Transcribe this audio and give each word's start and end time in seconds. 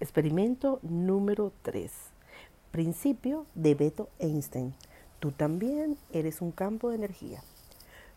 Experimento 0.00 0.78
número 0.80 1.52
3. 1.60 1.92
Principio 2.70 3.44
de 3.54 3.74
Beto 3.74 4.08
Einstein. 4.18 4.74
Tú 5.18 5.30
también 5.30 5.98
eres 6.10 6.40
un 6.40 6.52
campo 6.52 6.88
de 6.88 6.96
energía. 6.96 7.42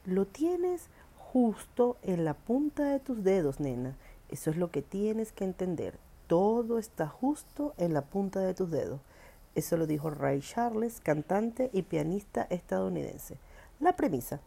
Lo 0.05 0.25
tienes 0.25 0.87
justo 1.17 1.97
en 2.01 2.23
la 2.23 2.35
punta 2.35 2.85
de 2.85 3.01
tus 3.01 3.21
dedos, 3.25 3.59
nena. 3.59 3.97
Eso 4.29 4.49
es 4.49 4.55
lo 4.55 4.71
que 4.71 4.81
tienes 4.81 5.33
que 5.33 5.43
entender. 5.43 5.99
Todo 6.27 6.79
está 6.79 7.09
justo 7.09 7.73
en 7.77 7.93
la 7.93 8.03
punta 8.03 8.39
de 8.39 8.53
tus 8.53 8.71
dedos. 8.71 9.01
Eso 9.53 9.75
lo 9.75 9.85
dijo 9.85 10.09
Ray 10.09 10.39
Charles, 10.39 11.01
cantante 11.01 11.69
y 11.73 11.81
pianista 11.81 12.47
estadounidense. 12.49 13.37
La 13.81 13.97
premisa. 13.97 14.39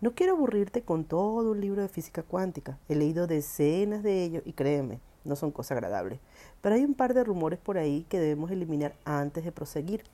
No 0.00 0.16
quiero 0.16 0.32
aburrirte 0.32 0.82
con 0.82 1.04
todo 1.04 1.52
un 1.52 1.60
libro 1.60 1.82
de 1.82 1.88
física 1.88 2.24
cuántica. 2.24 2.80
He 2.88 2.96
leído 2.96 3.28
decenas 3.28 4.02
de 4.02 4.24
ellos 4.24 4.42
y 4.44 4.54
créeme, 4.54 4.98
no 5.24 5.36
son 5.36 5.50
cosas 5.50 5.72
agradables. 5.76 6.20
Pero 6.60 6.74
hay 6.74 6.84
un 6.84 6.94
par 6.94 7.14
de 7.14 7.24
rumores 7.24 7.58
por 7.58 7.78
ahí 7.78 8.04
que 8.08 8.20
debemos 8.20 8.50
eliminar 8.50 8.94
antes 9.04 9.44
de 9.44 9.52
proseguir. 9.52 10.04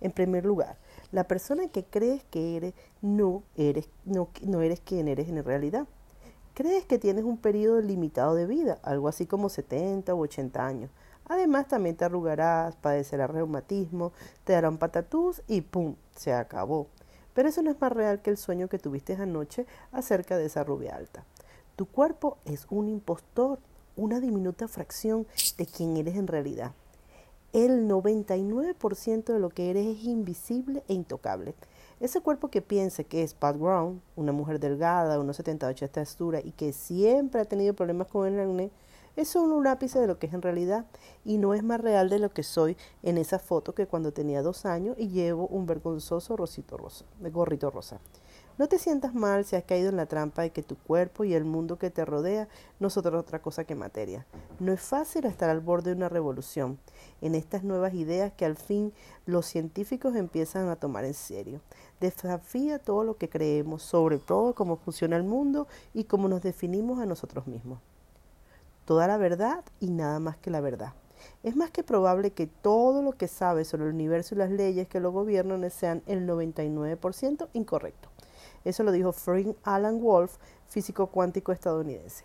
En 0.00 0.12
primer 0.12 0.44
lugar, 0.44 0.76
la 1.12 1.24
persona 1.24 1.68
que 1.68 1.84
crees 1.84 2.24
que 2.24 2.56
eres 2.56 2.74
no 3.00 3.42
eres, 3.56 3.88
no, 4.04 4.28
no 4.42 4.60
eres 4.62 4.80
quien 4.80 5.08
eres 5.08 5.28
en 5.28 5.42
realidad. 5.44 5.86
Crees 6.54 6.84
que 6.84 6.98
tienes 6.98 7.24
un 7.24 7.38
periodo 7.38 7.80
limitado 7.80 8.34
de 8.34 8.46
vida, 8.46 8.78
algo 8.82 9.08
así 9.08 9.26
como 9.26 9.48
70 9.48 10.14
u 10.14 10.20
80 10.22 10.66
años. 10.66 10.90
Además, 11.26 11.68
también 11.68 11.96
te 11.96 12.04
arrugarás, 12.04 12.76
padecerás 12.76 13.30
reumatismo, 13.30 14.12
te 14.44 14.52
darán 14.52 14.78
patatús 14.78 15.42
y 15.48 15.62
¡pum! 15.62 15.96
se 16.14 16.32
acabó. 16.32 16.86
Pero 17.32 17.48
eso 17.48 17.62
no 17.62 17.70
es 17.70 17.80
más 17.80 17.92
real 17.92 18.22
que 18.22 18.30
el 18.30 18.36
sueño 18.36 18.68
que 18.68 18.78
tuviste 18.78 19.14
anoche 19.14 19.66
acerca 19.90 20.36
de 20.36 20.46
esa 20.46 20.64
rubia 20.64 20.94
alta. 20.94 21.24
Tu 21.76 21.86
cuerpo 21.86 22.38
es 22.44 22.66
un 22.70 22.88
impostor, 22.88 23.58
una 23.96 24.20
diminuta 24.20 24.68
fracción 24.68 25.26
de 25.56 25.66
quien 25.66 25.96
eres 25.96 26.16
en 26.16 26.26
realidad. 26.26 26.72
El 27.52 27.88
99% 27.88 29.24
de 29.32 29.38
lo 29.38 29.50
que 29.50 29.70
eres 29.70 29.86
es 29.86 30.04
invisible 30.04 30.82
e 30.88 30.94
intocable. 30.94 31.54
Ese 32.00 32.20
cuerpo 32.20 32.48
que 32.48 32.60
piensa 32.60 33.04
que 33.04 33.22
es 33.22 33.34
Pat 33.34 33.56
Brown, 33.56 34.02
una 34.16 34.32
mujer 34.32 34.58
delgada, 34.58 35.20
unos 35.20 35.36
78 35.36 35.86
de 35.86 36.02
estatura 36.02 36.40
y 36.40 36.50
que 36.50 36.72
siempre 36.72 37.40
ha 37.40 37.44
tenido 37.44 37.74
problemas 37.74 38.08
con 38.08 38.26
el 38.26 38.40
acné, 38.40 38.70
es 39.16 39.28
solo 39.28 39.54
un 39.54 39.68
ápice 39.68 40.00
de 40.00 40.08
lo 40.08 40.18
que 40.18 40.26
es 40.26 40.34
en 40.34 40.42
realidad 40.42 40.86
y 41.24 41.38
no 41.38 41.54
es 41.54 41.62
más 41.62 41.80
real 41.80 42.08
de 42.08 42.18
lo 42.18 42.30
que 42.30 42.42
soy 42.42 42.76
en 43.04 43.16
esa 43.16 43.38
foto 43.38 43.72
que 43.72 43.86
cuando 43.86 44.12
tenía 44.12 44.42
dos 44.42 44.66
años 44.66 44.96
y 44.98 45.08
llevo 45.08 45.46
un 45.46 45.66
vergonzoso 45.66 46.36
rosito 46.36 46.76
rosa, 46.76 47.04
gorrito 47.20 47.70
rosa. 47.70 48.00
No 48.56 48.68
te 48.68 48.78
sientas 48.78 49.14
mal 49.14 49.44
si 49.44 49.56
has 49.56 49.64
caído 49.64 49.88
en 49.88 49.96
la 49.96 50.06
trampa 50.06 50.42
de 50.42 50.50
que 50.50 50.62
tu 50.62 50.76
cuerpo 50.76 51.24
y 51.24 51.34
el 51.34 51.44
mundo 51.44 51.76
que 51.76 51.90
te 51.90 52.04
rodea 52.04 52.46
no 52.78 52.88
son 52.88 53.16
otra 53.16 53.42
cosa 53.42 53.64
que 53.64 53.74
materia. 53.74 54.26
No 54.60 54.72
es 54.72 54.80
fácil 54.80 55.24
estar 55.24 55.50
al 55.50 55.58
borde 55.58 55.90
de 55.90 55.96
una 55.96 56.08
revolución 56.08 56.78
en 57.20 57.34
estas 57.34 57.64
nuevas 57.64 57.94
ideas 57.94 58.32
que 58.32 58.44
al 58.44 58.54
fin 58.54 58.92
los 59.26 59.46
científicos 59.46 60.14
empiezan 60.14 60.68
a 60.68 60.76
tomar 60.76 61.04
en 61.04 61.14
serio. 61.14 61.62
Desafía 62.00 62.78
todo 62.78 63.02
lo 63.02 63.16
que 63.16 63.28
creemos, 63.28 63.82
sobre 63.82 64.18
todo 64.18 64.54
cómo 64.54 64.76
funciona 64.76 65.16
el 65.16 65.24
mundo 65.24 65.66
y 65.92 66.04
cómo 66.04 66.28
nos 66.28 66.40
definimos 66.40 67.00
a 67.00 67.06
nosotros 67.06 67.48
mismos. 67.48 67.80
Toda 68.84 69.08
la 69.08 69.16
verdad 69.16 69.64
y 69.80 69.90
nada 69.90 70.20
más 70.20 70.36
que 70.36 70.50
la 70.50 70.60
verdad. 70.60 70.92
Es 71.42 71.56
más 71.56 71.72
que 71.72 71.82
probable 71.82 72.30
que 72.30 72.46
todo 72.46 73.02
lo 73.02 73.12
que 73.14 73.26
sabes 73.26 73.66
sobre 73.66 73.86
el 73.86 73.94
universo 73.94 74.36
y 74.36 74.38
las 74.38 74.50
leyes 74.50 74.86
que 74.86 75.00
lo 75.00 75.10
gobiernan 75.10 75.68
sean 75.72 76.04
el 76.06 76.24
99% 76.28 77.48
incorrecto. 77.52 78.13
Eso 78.64 78.82
lo 78.82 78.92
dijo 78.92 79.12
Frank 79.12 79.56
Alan 79.62 80.00
Wolf, 80.00 80.36
físico 80.68 81.08
cuántico 81.08 81.52
estadounidense. 81.52 82.24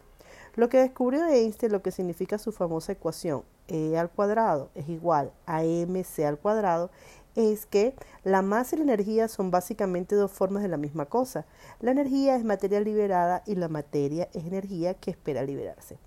Lo 0.56 0.70
que 0.70 0.80
descubrió 0.80 1.26
Einstein, 1.26 1.72
lo 1.72 1.82
que 1.82 1.92
significa 1.92 2.38
su 2.38 2.52
famosa 2.52 2.92
ecuación 2.92 3.44
E 3.68 3.98
al 3.98 4.10
cuadrado 4.10 4.70
es 4.74 4.90
igual 4.90 5.32
a 5.46 5.64
mc 5.64 6.26
al 6.26 6.40
cuadrado, 6.40 6.90
es 7.36 7.66
que 7.66 7.94
la 8.24 8.42
masa 8.42 8.76
y 8.76 8.80
la 8.80 8.86
energía 8.86 9.28
son 9.28 9.52
básicamente 9.52 10.16
dos 10.16 10.32
formas 10.32 10.64
de 10.64 10.70
la 10.70 10.78
misma 10.78 11.06
cosa. 11.06 11.46
La 11.80 11.92
energía 11.92 12.36
es 12.36 12.44
materia 12.44 12.80
liberada 12.80 13.44
y 13.46 13.56
la 13.56 13.70
materia 13.70 14.28
es 14.34 14.46
energía 14.46 14.96
que 14.96 15.12
espera 15.12 15.44
liberarse. 15.44 15.98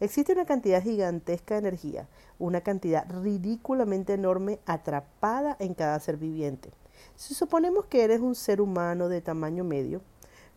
Existe 0.00 0.32
una 0.32 0.44
cantidad 0.44 0.82
gigantesca 0.82 1.54
de 1.54 1.60
energía, 1.60 2.08
una 2.38 2.62
cantidad 2.62 3.08
ridículamente 3.22 4.14
enorme 4.14 4.58
atrapada 4.66 5.56
en 5.60 5.74
cada 5.74 5.98
ser 6.00 6.16
viviente. 6.16 6.72
Si 7.16 7.32
suponemos 7.34 7.86
que 7.86 8.02
eres 8.02 8.20
un 8.20 8.34
ser 8.34 8.60
humano 8.60 9.08
de 9.08 9.20
tamaño 9.20 9.62
medio, 9.62 10.02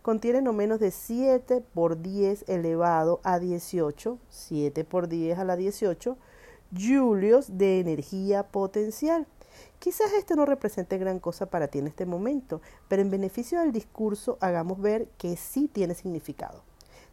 contiene 0.01 0.41
no 0.41 0.53
menos 0.53 0.79
de 0.79 0.90
7 0.90 1.63
por 1.73 2.01
10 2.01 2.45
elevado 2.47 3.19
a 3.23 3.38
18, 3.40 4.18
7 4.29 4.84
por 4.84 5.07
10 5.07 5.38
a 5.38 5.45
la 5.45 5.56
18, 5.56 6.18
julios 6.75 7.57
de 7.57 7.79
energía 7.79 8.44
potencial. 8.44 9.28
Quizás 9.79 10.12
esto 10.13 10.35
no 10.35 10.45
represente 10.45 10.97
gran 10.97 11.19
cosa 11.19 11.45
para 11.45 11.68
ti 11.68 11.79
en 11.79 11.88
este 11.88 12.06
momento, 12.06 12.62
pero 12.88 13.01
en 13.01 13.12
beneficio 13.12 13.59
del 13.59 13.72
discurso 13.72 14.38
hagamos 14.41 14.81
ver 14.81 15.07
que 15.18 15.35
sí 15.38 15.68
tiene 15.68 15.94
significado. 15.94 16.66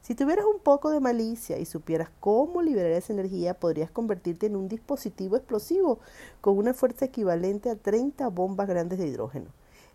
Si 0.05 0.15
tuvieras 0.15 0.45
un 0.45 0.61
poco 0.61 0.91
de 0.91 1.01
malicia 1.01 1.59
y 1.59 1.65
supieras 1.65 2.11
cómo 2.21 2.61
liberar 2.61 2.91
esa 2.93 3.15
energía, 3.15 3.55
podrías 3.55 3.91
convertirte 3.91 4.45
en 4.45 4.55
un 4.55 4.69
dispositivo 4.69 5.35
explosivo 5.35 5.99
con 6.43 6.59
una 6.59 6.75
fuerza 6.75 7.07
equivalente 7.07 7.71
a 7.71 7.77
30 7.77 8.29
bombas 8.29 8.69
grandes 8.69 8.99
de 8.99 9.07
hidrógeno. 9.07 9.47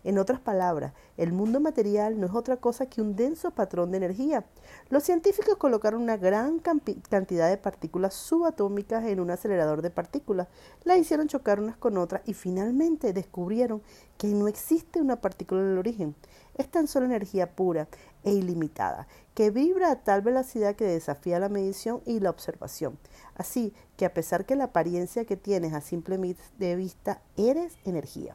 En 0.02 0.18
otras 0.18 0.40
palabras, 0.40 0.94
el 1.18 1.32
mundo 1.32 1.60
material 1.60 2.18
no 2.18 2.26
es 2.26 2.34
otra 2.34 2.56
cosa 2.56 2.86
que 2.86 3.02
un 3.02 3.16
denso 3.16 3.50
patrón 3.50 3.90
de 3.90 3.98
energía. 3.98 4.46
Los 4.88 5.02
científicos 5.02 5.56
colocaron 5.58 6.00
una 6.00 6.16
gran 6.16 6.58
cantidad 6.58 7.50
de 7.50 7.58
partículas 7.58 8.14
subatómicas 8.14 9.04
en 9.04 9.20
un 9.20 9.30
acelerador 9.30 9.82
de 9.82 9.90
partículas, 9.90 10.48
la 10.84 10.96
hicieron 10.96 11.28
chocar 11.28 11.60
unas 11.60 11.76
con 11.76 11.98
otras 11.98 12.22
y 12.24 12.32
finalmente 12.32 13.12
descubrieron 13.12 13.82
que 14.16 14.28
no 14.28 14.48
existe 14.48 15.02
una 15.02 15.20
partícula 15.20 15.60
en 15.60 15.68
el 15.68 15.78
origen. 15.78 16.14
Es 16.54 16.70
tan 16.70 16.88
solo 16.88 17.06
energía 17.06 17.54
pura 17.54 17.86
e 18.24 18.32
ilimitada, 18.32 19.06
que 19.34 19.50
vibra 19.50 19.90
a 19.90 19.96
tal 20.02 20.22
velocidad 20.22 20.76
que 20.76 20.84
desafía 20.84 21.38
la 21.38 21.48
medición 21.48 22.00
y 22.06 22.20
la 22.20 22.30
observación. 22.30 22.98
Así 23.34 23.74
que 23.96 24.06
a 24.06 24.14
pesar 24.14 24.46
que 24.46 24.56
la 24.56 24.64
apariencia 24.64 25.26
que 25.26 25.36
tienes 25.36 25.74
a 25.74 25.80
simple 25.82 26.18
vista, 26.18 27.22
eres 27.36 27.74
energía. 27.84 28.34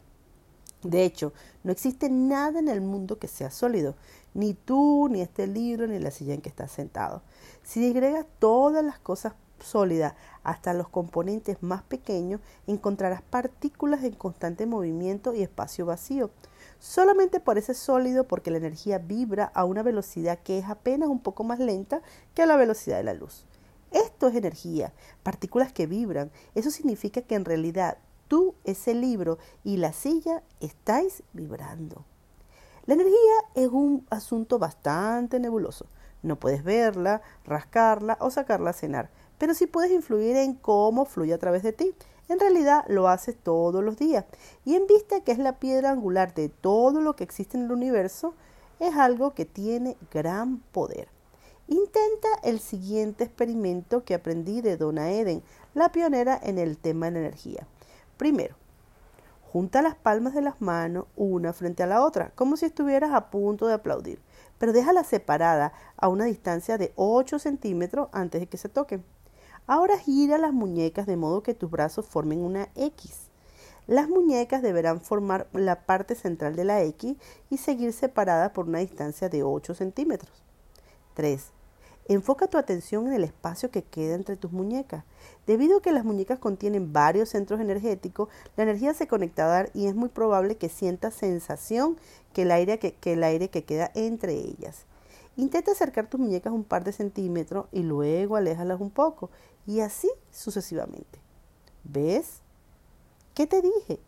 De 0.85 1.03
hecho, 1.03 1.34
no 1.63 1.72
existe 1.72 2.12
nada 2.12 2.59
en 2.59 2.68
el 2.68 2.79
mundo 2.79 3.18
que 3.18 3.28
sea 3.28 3.50
sólido, 3.50 3.96
ni 4.35 4.53
tú, 4.53 5.07
ni 5.09 5.22
este 5.22 5.47
libro, 5.47 5.88
ni 5.88 5.97
la 5.97 6.12
silla 6.12 6.35
en 6.35 6.41
que 6.41 6.50
estás 6.50 6.72
sentado. 6.72 7.23
Si 7.63 7.90
agregas 7.90 8.28
todas 8.38 8.85
las 8.85 9.00
cosas 9.00 9.34
sólidas 9.59 10.13
hasta 10.44 10.75
los 10.75 10.88
componentes 10.88 11.57
más 11.63 11.81
pequeños, 11.81 12.40
encontrarás 12.68 13.23
partículas 13.23 14.03
en 14.03 14.13
constante 14.13 14.68
movimiento 14.68 15.34
y 15.34 15.41
espacio 15.41 15.88
vacío. 15.88 16.29
Solamente 16.79 17.40
parece 17.40 17.73
sólido 17.73 18.28
porque 18.28 18.52
la 18.52 18.57
energía 18.57 19.00
vibra 19.00 19.46
a 19.56 19.66
una 19.66 19.81
velocidad 19.81 20.38
que 20.44 20.59
es 20.59 20.66
apenas 20.69 21.09
un 21.09 21.19
poco 21.19 21.44
más 21.44 21.57
lenta 21.57 22.03
que 22.35 22.46
la 22.46 22.57
velocidad 22.57 22.97
de 22.97 23.06
la 23.06 23.16
luz. 23.16 23.47
Esto 23.90 24.28
es 24.28 24.35
energía, 24.35 24.94
partículas 25.23 25.73
que 25.73 25.88
vibran. 25.88 26.29
Eso 26.53 26.69
significa 26.69 27.23
que 27.23 27.34
en 27.34 27.46
realidad 27.46 27.97
tú, 28.28 28.56
ese 28.63 28.94
libro 28.94 29.38
y 29.63 29.78
la 29.78 29.94
silla 29.94 30.44
estáis 30.59 31.24
vibrando. 31.34 32.06
La 32.86 32.94
energía 32.94 33.16
es 33.56 33.68
un 33.69 34.06
asunto 34.09 34.59
bastante 34.59 35.40
nebuloso. 35.40 35.88
No 36.22 36.40
puedes 36.40 36.64
verla, 36.64 37.22
rascarla 37.46 38.18
o 38.19 38.30
sacarla 38.30 38.72
a 38.72 38.74
cenar, 38.74 39.09
pero 39.38 39.53
sí 39.53 39.68
puedes 39.68 39.91
influir 39.91 40.35
en 40.35 40.53
cómo 40.53 41.06
fluye 41.06 41.34
a 41.34 41.40
través 41.40 41.64
de 41.64 41.74
ti. 41.74 41.96
En 42.28 42.40
realidad 42.40 42.84
lo 42.88 43.08
haces 43.08 43.35
todos 43.35 43.84
los 43.84 43.97
días. 43.97 44.25
Y 44.66 44.75
en 44.75 44.88
vista 44.88 45.22
que 45.22 45.31
es 45.31 45.38
la 45.38 45.59
piedra 45.59 45.91
angular 45.91 46.34
de 46.34 46.50
todo 46.50 47.02
lo 47.02 47.16
que 47.16 47.24
existe 47.24 47.58
en 47.58 47.66
el 47.66 47.72
universo, 47.72 48.34
es 48.80 48.96
algo 48.96 49.34
que 49.34 49.46
tiene 49.46 49.97
gran 50.12 50.59
poder. 50.72 51.08
Intenta 51.68 52.28
el 52.44 52.59
siguiente 52.59 53.24
experimento 53.24 54.03
que 54.03 54.14
aprendí 54.14 54.62
de 54.62 54.78
Donna 54.78 55.12
Eden, 55.12 55.44
la 55.74 55.91
pionera 55.91 56.40
en 56.41 56.59
el 56.59 56.78
tema 56.78 57.08
de 57.08 57.11
la 57.14 57.20
energía. 57.20 57.67
Primero, 58.17 58.56
junta 59.52 59.82
las 59.82 59.96
palmas 59.96 60.34
de 60.34 60.41
las 60.41 60.62
manos 60.62 61.06
una 61.16 61.53
frente 61.53 61.84
a 61.84 61.88
la 61.88 62.03
otra, 62.03 62.32
como 62.35 62.58
si 62.58 62.66
estuvieras 62.66 63.14
a 63.14 63.29
punto 63.29 63.67
de 63.67 63.73
aplaudir, 63.73 64.22
pero 64.58 64.73
déjala 64.73 65.03
separada 65.03 65.73
a 65.97 66.08
una 66.08 66.26
distancia 66.26 66.78
de 66.78 66.94
8 66.96 67.40
centímetros 67.40 68.09
antes 68.12 68.41
de 68.41 68.47
que 68.47 68.58
se 68.58 68.70
toquen. 68.70 69.03
Ahora 69.67 69.97
gira 69.97 70.38
las 70.38 70.53
muñecas 70.53 71.08
de 71.08 71.17
modo 71.17 71.44
que 71.44 71.53
tus 71.53 71.72
brazos 71.72 72.06
formen 72.06 72.41
una 72.41 72.70
X. 72.76 73.29
Las 73.88 74.09
muñecas 74.09 74.61
deberán 74.61 75.02
formar 75.02 75.47
la 75.53 75.85
parte 75.85 76.16
central 76.16 76.56
de 76.56 76.64
la 76.64 76.82
X 76.84 77.18
y 77.50 77.58
seguir 77.58 77.94
separadas 77.94 78.52
por 78.52 78.66
una 78.66 78.79
distancia 78.79 79.29
de 79.29 79.44
8 79.44 79.73
centímetros. 79.73 80.44
3. 81.16 81.54
Enfoca 82.07 82.47
tu 82.47 82.59
atención 82.59 83.07
en 83.07 83.13
el 83.13 83.23
espacio 83.23 83.72
que 83.72 83.84
queda 83.84 84.13
entre 84.13 84.37
tus 84.37 84.52
muñecas. 84.52 85.03
Debido 85.47 85.78
a 85.78 85.81
que 85.81 85.91
las 85.91 86.05
muñecas 86.05 86.37
contienen 86.37 86.93
varios 86.93 87.29
centros 87.29 87.59
energéticos, 87.59 88.29
la 88.55 88.63
energía 88.63 88.93
se 88.93 89.07
conecta 89.07 89.46
a 89.46 89.47
dar 89.47 89.72
y 89.73 89.87
es 89.87 89.96
muy 89.96 90.09
probable 90.09 90.55
que 90.55 90.69
sientas 90.69 91.16
sensación 91.16 91.97
que 92.31 92.43
el 92.43 92.52
aire 92.52 92.78
que, 92.78 92.93
que 92.93 93.13
el 93.13 93.23
aire 93.23 93.49
que 93.49 93.63
queda 93.63 93.90
entre 93.96 94.34
ellas. 94.34 94.85
Intenta 95.35 95.72
acercar 95.72 96.07
tus 96.07 96.19
muñecas 96.19 96.53
un 96.53 96.63
par 96.63 96.84
de 96.84 96.91
centímetros 96.91 97.66
y 97.72 97.81
luego 97.81 98.35
aléjalas 98.35 98.79
un 98.79 98.91
poco 98.91 99.31
y 99.66 99.79
así 99.79 100.09
sucesivamente. 100.31 101.19
¿Ves? 101.84 102.41
¿Qué 103.34 103.47
te 103.47 103.61
dije? 103.61 103.99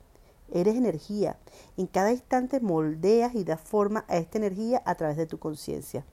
Eres 0.51 0.75
energía. 0.75 1.37
En 1.75 1.87
cada 1.87 2.11
instante 2.11 2.59
moldeas 2.59 3.35
y 3.35 3.43
das 3.43 3.59
forma 3.59 4.05
a 4.07 4.17
esta 4.17 4.37
energía 4.37 4.81
a 4.85 4.95
través 4.95 5.17
de 5.17 5.25
tu 5.25 5.39
conciencia. 5.39 6.05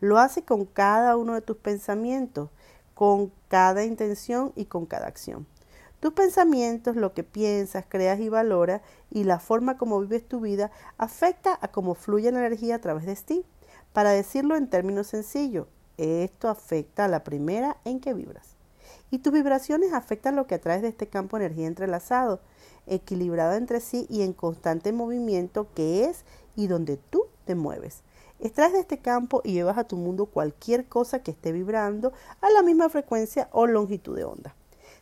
Lo 0.00 0.18
haces 0.18 0.44
con 0.44 0.64
cada 0.64 1.16
uno 1.16 1.34
de 1.34 1.42
tus 1.42 1.56
pensamientos, 1.56 2.50
con 2.94 3.32
cada 3.48 3.84
intención 3.84 4.52
y 4.56 4.66
con 4.66 4.86
cada 4.86 5.06
acción. 5.06 5.46
Tus 6.00 6.14
pensamientos, 6.14 6.96
lo 6.96 7.14
que 7.14 7.22
piensas, 7.22 7.84
creas 7.88 8.18
y 8.18 8.28
valoras 8.28 8.82
y 9.10 9.22
la 9.22 9.38
forma 9.38 9.78
como 9.78 10.00
vives 10.00 10.26
tu 10.26 10.40
vida 10.40 10.72
afecta 10.98 11.56
a 11.60 11.68
cómo 11.68 11.94
fluye 11.94 12.32
la 12.32 12.40
energía 12.40 12.74
a 12.74 12.80
través 12.80 13.06
de 13.06 13.14
ti. 13.14 13.44
Para 13.92 14.10
decirlo 14.10 14.56
en 14.56 14.68
términos 14.68 15.06
sencillos, 15.06 15.68
esto 15.98 16.48
afecta 16.48 17.04
a 17.04 17.08
la 17.08 17.22
primera 17.22 17.76
en 17.84 18.00
que 18.00 18.14
vibras. 18.14 18.56
Y 19.12 19.18
tus 19.18 19.32
vibraciones 19.32 19.92
afectan 19.92 20.34
lo 20.34 20.46
que 20.46 20.56
atraes 20.56 20.82
de 20.82 20.88
este 20.88 21.06
campo 21.06 21.38
de 21.38 21.44
energía 21.44 21.68
entrelazado 21.68 22.40
equilibrado 22.86 23.54
entre 23.54 23.80
sí 23.80 24.06
y 24.08 24.22
en 24.22 24.32
constante 24.32 24.92
movimiento 24.92 25.68
que 25.74 26.04
es 26.04 26.24
y 26.56 26.66
donde 26.66 26.96
tú 26.96 27.24
te 27.44 27.54
mueves. 27.54 28.02
Extraes 28.40 28.72
de 28.72 28.80
este 28.80 28.98
campo 28.98 29.40
y 29.44 29.52
llevas 29.52 29.78
a 29.78 29.84
tu 29.84 29.96
mundo 29.96 30.26
cualquier 30.26 30.86
cosa 30.86 31.22
que 31.22 31.30
esté 31.30 31.52
vibrando 31.52 32.12
a 32.40 32.50
la 32.50 32.62
misma 32.62 32.88
frecuencia 32.88 33.48
o 33.52 33.66
longitud 33.66 34.16
de 34.16 34.24
onda. 34.24 34.56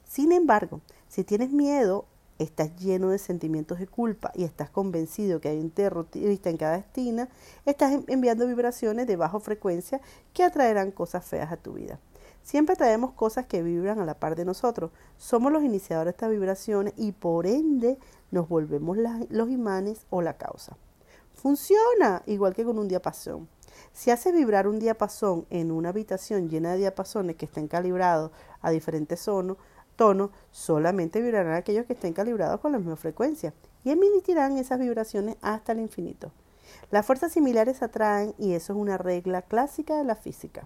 Sin 0.05 0.33
embargo, 0.33 0.81
si 1.09 1.25
tienes 1.25 1.51
miedo, 1.51 2.05
estás 2.39 2.75
lleno 2.77 3.11
de 3.11 3.19
sentimientos 3.19 3.79
de 3.79 3.87
culpa 3.87 4.33
y 4.35 4.45
estás 4.45 4.71
convencido 4.71 5.41
que 5.41 5.49
hay 5.49 5.59
un 5.59 5.71
terrorista 5.71 6.51
en 6.51 6.57
cada 6.57 6.77
esquina, 6.77 7.29
estás 7.65 7.99
enviando 8.09 8.47
vibraciones 8.47 9.07
de 9.07 9.17
baja 9.17 9.41
frecuencia 9.41 10.01
que 10.33 10.45
atraerán 10.45 10.91
cosas 10.91 11.25
feas 11.25 11.53
a 11.53 11.57
tu 11.57 11.75
vida. 11.75 11.99
Siempre 12.43 12.77
traemos 12.77 13.13
cosas 13.13 13.47
que 13.47 13.63
vibran 13.63 14.01
a 14.01 14.05
la 14.05 14.19
par 14.19 14.35
de 14.35 14.45
nosotros. 14.45 14.91
Somos 15.19 15.53
los 15.53 15.63
iniciadores 15.63 16.13
de 16.13 16.17
estas 16.17 16.31
vibraciones 16.31 16.95
y 16.97 17.13
por 17.13 17.47
ende 17.47 17.99
nos 18.31 18.49
volvemos 18.49 18.97
los 19.29 19.51
imanes 19.51 20.07
o 20.11 20.23
la 20.23 20.37
causa. 20.37 20.77
Funciona 21.35 22.23
igual 22.27 22.55
que 22.55 22.65
con 22.65 22.79
un 22.79 22.89
diapasón. 22.89 23.49
Si 23.93 24.11
haces 24.11 24.35
vibrar 24.35 24.69
un 24.69 24.79
diapasón 24.79 25.47
en 25.51 25.71
una 25.71 25.91
habitación 25.91 26.49
llena 26.49 26.73
de 26.73 26.79
diapasones 26.79 27.37
que 27.37 27.47
estén 27.47 27.69
calibrados 27.69 28.31
a 28.61 28.71
diferentes 28.71 29.25
tonos, 29.97 30.31
solamente 30.51 31.21
vibrarán 31.21 31.55
aquellos 31.55 31.87
que 31.87 31.93
estén 31.93 32.13
calibrados 32.13 32.61
con 32.61 32.73
la 32.73 32.79
misma 32.79 32.97
frecuencia 32.97 33.55
y 33.85 33.91
emitirán 33.91 34.59
esas 34.59 34.79
vibraciones 34.79 35.37
hasta 35.41 35.73
el 35.73 35.81
infinito. 35.81 36.33
Las 36.91 37.07
fuerzas 37.07 37.33
similares 37.33 37.83
atraen 37.83 38.35
y 38.39 38.55
eso 38.55 38.73
es 38.73 38.79
una 38.79 38.99
regla 38.99 39.43
clásica 39.43 39.97
de 39.97 40.05
la 40.05 40.17
física. 40.17 40.65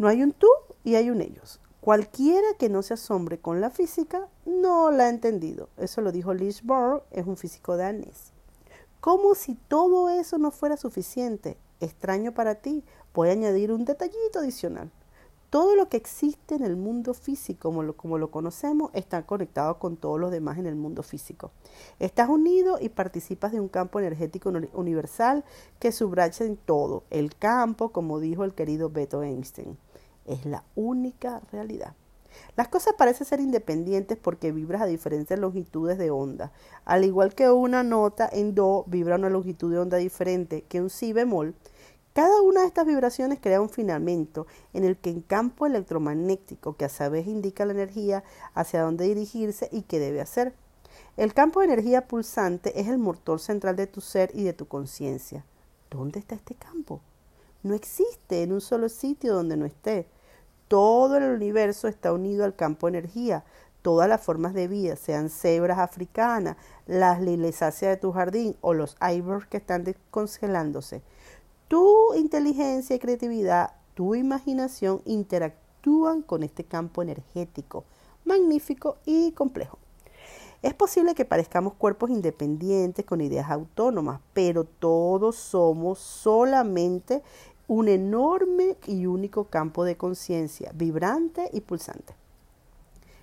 No 0.00 0.08
hay 0.08 0.22
un 0.22 0.32
tú 0.32 0.48
y 0.82 0.94
hay 0.94 1.10
un 1.10 1.20
ellos. 1.20 1.60
Cualquiera 1.82 2.54
que 2.58 2.70
no 2.70 2.80
se 2.80 2.94
asombre 2.94 3.38
con 3.38 3.60
la 3.60 3.68
física 3.68 4.28
no 4.46 4.90
la 4.90 5.04
ha 5.04 5.08
entendido. 5.10 5.68
Eso 5.76 6.00
lo 6.00 6.10
dijo 6.10 6.32
Lich 6.32 6.62
Borg, 6.64 7.02
es 7.10 7.26
un 7.26 7.36
físico 7.36 7.76
danés. 7.76 8.32
Como 9.00 9.34
si 9.34 9.56
todo 9.56 10.08
eso 10.08 10.38
no 10.38 10.52
fuera 10.52 10.78
suficiente. 10.78 11.58
Extraño 11.80 12.32
para 12.32 12.54
ti, 12.54 12.82
voy 13.12 13.28
a 13.28 13.32
añadir 13.32 13.72
un 13.72 13.84
detallito 13.84 14.38
adicional. 14.38 14.90
Todo 15.50 15.76
lo 15.76 15.90
que 15.90 15.98
existe 15.98 16.54
en 16.54 16.64
el 16.64 16.76
mundo 16.76 17.12
físico, 17.12 17.68
como 17.68 17.82
lo, 17.82 17.94
como 17.94 18.16
lo 18.16 18.30
conocemos, 18.30 18.90
está 18.94 19.26
conectado 19.26 19.78
con 19.78 19.98
todos 19.98 20.18
los 20.18 20.30
demás 20.30 20.56
en 20.56 20.66
el 20.66 20.76
mundo 20.76 21.02
físico. 21.02 21.50
Estás 21.98 22.30
unido 22.30 22.78
y 22.80 22.88
participas 22.88 23.52
de 23.52 23.60
un 23.60 23.68
campo 23.68 24.00
energético 24.00 24.50
universal 24.72 25.44
que 25.78 25.92
subracha 25.92 26.44
en 26.44 26.56
todo, 26.56 27.02
el 27.10 27.36
campo, 27.36 27.90
como 27.90 28.18
dijo 28.18 28.44
el 28.44 28.54
querido 28.54 28.88
Beto 28.88 29.22
Einstein 29.22 29.76
es 30.26 30.46
la 30.46 30.64
única 30.74 31.40
realidad. 31.52 31.94
Las 32.56 32.68
cosas 32.68 32.94
parecen 32.96 33.26
ser 33.26 33.40
independientes 33.40 34.16
porque 34.16 34.52
vibras 34.52 34.82
a 34.82 34.86
diferentes 34.86 35.38
longitudes 35.38 35.98
de 35.98 36.10
onda. 36.10 36.52
Al 36.84 37.04
igual 37.04 37.34
que 37.34 37.50
una 37.50 37.82
nota 37.82 38.28
en 38.32 38.54
Do 38.54 38.84
vibra 38.86 39.14
a 39.14 39.18
una 39.18 39.30
longitud 39.30 39.70
de 39.72 39.78
onda 39.78 39.96
diferente 39.96 40.62
que 40.62 40.80
un 40.80 40.90
Si 40.90 41.12
bemol, 41.12 41.54
cada 42.12 42.42
una 42.42 42.62
de 42.62 42.66
estas 42.66 42.86
vibraciones 42.86 43.38
crea 43.40 43.60
un 43.60 43.68
filamento 43.68 44.46
en 44.72 44.84
el 44.84 44.96
que 44.96 45.10
en 45.10 45.22
campo 45.22 45.66
electromagnético 45.66 46.76
que 46.76 46.84
a 46.84 46.88
su 46.88 47.08
vez 47.08 47.26
indica 47.26 47.64
la 47.64 47.72
energía 47.72 48.24
hacia 48.54 48.82
dónde 48.82 49.04
dirigirse 49.04 49.68
y 49.70 49.82
qué 49.82 50.00
debe 50.00 50.20
hacer. 50.20 50.52
El 51.16 51.34
campo 51.34 51.60
de 51.60 51.66
energía 51.66 52.08
pulsante 52.08 52.80
es 52.80 52.88
el 52.88 52.98
motor 52.98 53.38
central 53.38 53.76
de 53.76 53.86
tu 53.86 54.00
ser 54.00 54.30
y 54.34 54.42
de 54.42 54.52
tu 54.52 54.66
conciencia. 54.66 55.44
¿Dónde 55.88 56.18
está 56.18 56.34
este 56.34 56.54
campo? 56.54 57.00
No 57.62 57.74
existe 57.74 58.42
en 58.42 58.52
un 58.52 58.60
solo 58.60 58.88
sitio 58.88 59.34
donde 59.34 59.56
no 59.56 59.66
esté. 59.66 60.06
Todo 60.68 61.16
el 61.16 61.24
universo 61.24 61.88
está 61.88 62.12
unido 62.12 62.44
al 62.44 62.56
campo 62.56 62.88
energía. 62.88 63.44
Todas 63.82 64.08
las 64.08 64.20
formas 64.20 64.54
de 64.54 64.68
vida, 64.68 64.96
sean 64.96 65.30
cebras 65.30 65.78
africanas, 65.78 66.56
las 66.86 67.20
lilisáceas 67.20 67.96
de 67.96 68.00
tu 68.00 68.12
jardín 68.12 68.56
o 68.60 68.72
los 68.72 68.96
ivories 69.00 69.48
que 69.48 69.56
están 69.56 69.84
descongelándose. 69.84 71.02
Tu 71.68 72.14
inteligencia 72.14 72.96
y 72.96 72.98
creatividad, 72.98 73.72
tu 73.94 74.14
imaginación 74.14 75.02
interactúan 75.04 76.22
con 76.22 76.42
este 76.42 76.64
campo 76.64 77.02
energético, 77.02 77.84
magnífico 78.24 78.98
y 79.04 79.32
complejo. 79.32 79.79
Es 80.62 80.74
posible 80.74 81.14
que 81.14 81.24
parezcamos 81.24 81.72
cuerpos 81.74 82.10
independientes 82.10 83.06
con 83.06 83.22
ideas 83.22 83.50
autónomas, 83.50 84.20
pero 84.34 84.64
todos 84.64 85.36
somos 85.36 85.98
solamente 85.98 87.22
un 87.66 87.88
enorme 87.88 88.76
y 88.86 89.06
único 89.06 89.44
campo 89.44 89.84
de 89.84 89.96
conciencia, 89.96 90.72
vibrante 90.74 91.48
y 91.52 91.62
pulsante. 91.62 92.14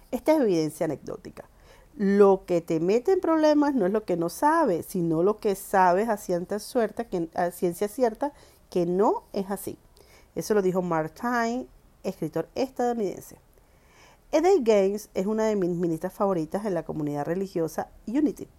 Esta 0.10 0.34
es 0.34 0.42
evidencia 0.42 0.86
anecdótica. 0.86 1.46
Lo 1.96 2.44
que 2.46 2.62
te 2.62 2.80
mete 2.80 3.12
en 3.12 3.20
problemas 3.20 3.76
no 3.76 3.86
es 3.86 3.92
lo 3.92 4.04
que 4.04 4.18
no 4.18 4.30
sabes, 4.30 4.88
sino 4.88 5.22
lo 5.22 5.38
que 5.38 5.54
sabes 5.56 6.10
a 6.10 6.18
ciencia, 6.18 6.58
cierta 6.60 7.04
que, 7.04 7.28
a 7.36 7.52
ciencia 7.52 7.88
cierta 7.88 8.34
que 8.72 8.86
no 8.88 9.24
es 9.34 9.52
así. 9.52 9.78
Eso 10.34 10.56
lo 10.56 10.62
dijo 10.64 10.82
Martin, 10.82 11.68
escritor 12.04 12.48
estadounidense. 12.56 13.38
Eddie 14.30 14.60
Gaines 14.62 15.10
es 15.14 15.26
una 15.26 15.46
de 15.46 15.56
mis 15.56 15.70
ministras 15.70 16.12
favoritas 16.12 16.66
en 16.66 16.74
la 16.74 16.84
comunidad 16.84 17.26
religiosa 17.26 17.88
Unity. 18.08 18.50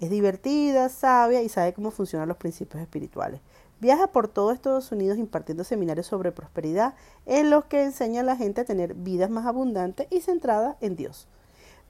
Es 0.00 0.10
divertida, 0.10 0.88
sabia 0.88 1.42
y 1.42 1.48
sabe 1.48 1.72
cómo 1.74 1.92
funcionan 1.92 2.26
los 2.26 2.38
principios 2.38 2.82
espirituales. 2.82 3.40
Viaja 3.78 4.08
por 4.08 4.26
todo 4.26 4.50
Estados 4.50 4.90
Unidos 4.90 5.16
impartiendo 5.16 5.62
seminarios 5.62 6.08
sobre 6.08 6.32
prosperidad 6.32 6.94
en 7.24 7.50
los 7.50 7.66
que 7.66 7.84
enseña 7.84 8.22
a 8.22 8.24
la 8.24 8.36
gente 8.36 8.62
a 8.62 8.64
tener 8.64 8.94
vidas 8.94 9.30
más 9.30 9.46
abundantes 9.46 10.08
y 10.10 10.22
centradas 10.22 10.76
en 10.80 10.96
Dios. 10.96 11.28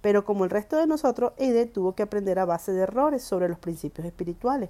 Pero 0.02 0.26
como 0.26 0.44
el 0.44 0.50
resto 0.50 0.76
de 0.76 0.86
nosotros, 0.86 1.32
Ede 1.38 1.64
tuvo 1.64 1.94
que 1.94 2.02
aprender 2.02 2.38
a 2.38 2.44
base 2.44 2.72
de 2.72 2.82
errores 2.82 3.22
sobre 3.22 3.48
los 3.48 3.58
principios 3.58 4.06
espirituales. 4.06 4.68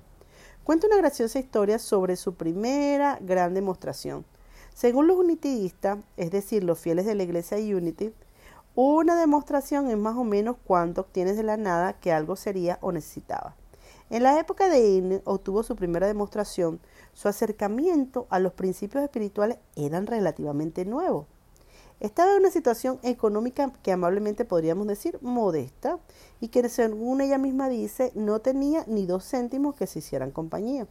Cuenta 0.63 0.87
una 0.87 0.99
graciosa 0.99 1.41
historia 1.41 1.81
sobre 1.81 2.15
su 2.15 2.35
primera 2.35 3.19
gran 3.21 3.55
demostración. 3.55 4.25
Según 4.73 5.09
los 5.09 5.17
unitidistas, 5.17 5.99
es 6.17 6.31
decir, 6.31 6.63
los 6.63 6.79
fieles 6.79 7.07
de 7.07 7.17
la 7.17 7.25
iglesia 7.25 7.57
Unity, 7.57 8.13
una 8.77 9.19
demostración 9.19 9.89
es 9.89 9.97
más 9.97 10.17
o 10.17 10.25
menos 10.25 10.57
cuánto 10.63 11.01
obtienes 11.01 11.39
de 11.39 11.43
la 11.43 11.57
nada 11.57 11.95
que 11.95 12.13
algo 12.13 12.37
sería 12.37 12.79
o 12.83 12.93
necesitaba. 12.93 13.57
En 14.11 14.23
la 14.23 14.39
época 14.39 14.69
de 14.69 14.91
Ine 14.91 15.23
obtuvo 15.25 15.63
su 15.63 15.75
primera 15.75 16.07
demostración 16.07 16.79
su 17.15 17.27
acercamiento 17.27 18.27
a 18.29 18.39
los 18.39 18.53
principios 18.53 19.03
espirituales 19.03 19.57
eran 19.77 20.07
relativamente 20.07 20.85
nuevos. 20.85 21.27
Estaba 22.01 22.33
en 22.33 22.41
una 22.41 22.51
situación 22.51 23.01
económica 23.03 23.73
que 23.83 23.93
amablemente 23.93 24.45
podríamos 24.45 24.87
decir 24.87 25.19
modesta 25.23 25.99
y 26.43 26.49
que 26.49 26.69
según 26.69 27.23
ella 27.23 27.39
misma 27.39 27.71
dice 27.71 28.13
no 28.15 28.41
tenía 28.41 28.85
ni 28.87 29.07
dos 29.07 29.25
céntimos 29.27 29.75
que 29.75 29.87
se 29.87 30.01
hicieran 30.01 30.31
compañía. 30.31 30.87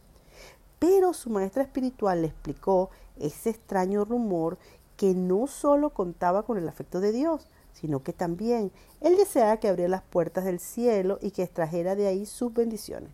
Pero 0.80 1.14
su 1.14 1.30
maestra 1.30 1.62
espiritual 1.62 2.22
le 2.22 2.28
explicó 2.28 2.90
ese 3.16 3.50
extraño 3.50 4.04
rumor 4.04 4.58
que 4.96 5.14
no 5.14 5.46
solo 5.46 5.90
contaba 5.90 6.42
con 6.42 6.58
el 6.58 6.68
afecto 6.68 7.00
de 7.00 7.12
Dios, 7.12 7.46
sino 7.80 8.02
que 8.02 8.12
también 8.12 8.72
él 9.00 9.16
deseaba 9.16 9.58
que 9.58 9.68
abriera 9.68 9.90
las 9.90 10.02
puertas 10.02 10.44
del 10.44 10.60
cielo 10.60 11.18
y 11.20 11.30
que 11.30 11.42
extrajera 11.42 11.94
de 11.94 12.06
ahí 12.06 12.26
sus 12.26 12.52
bendiciones 12.52 13.10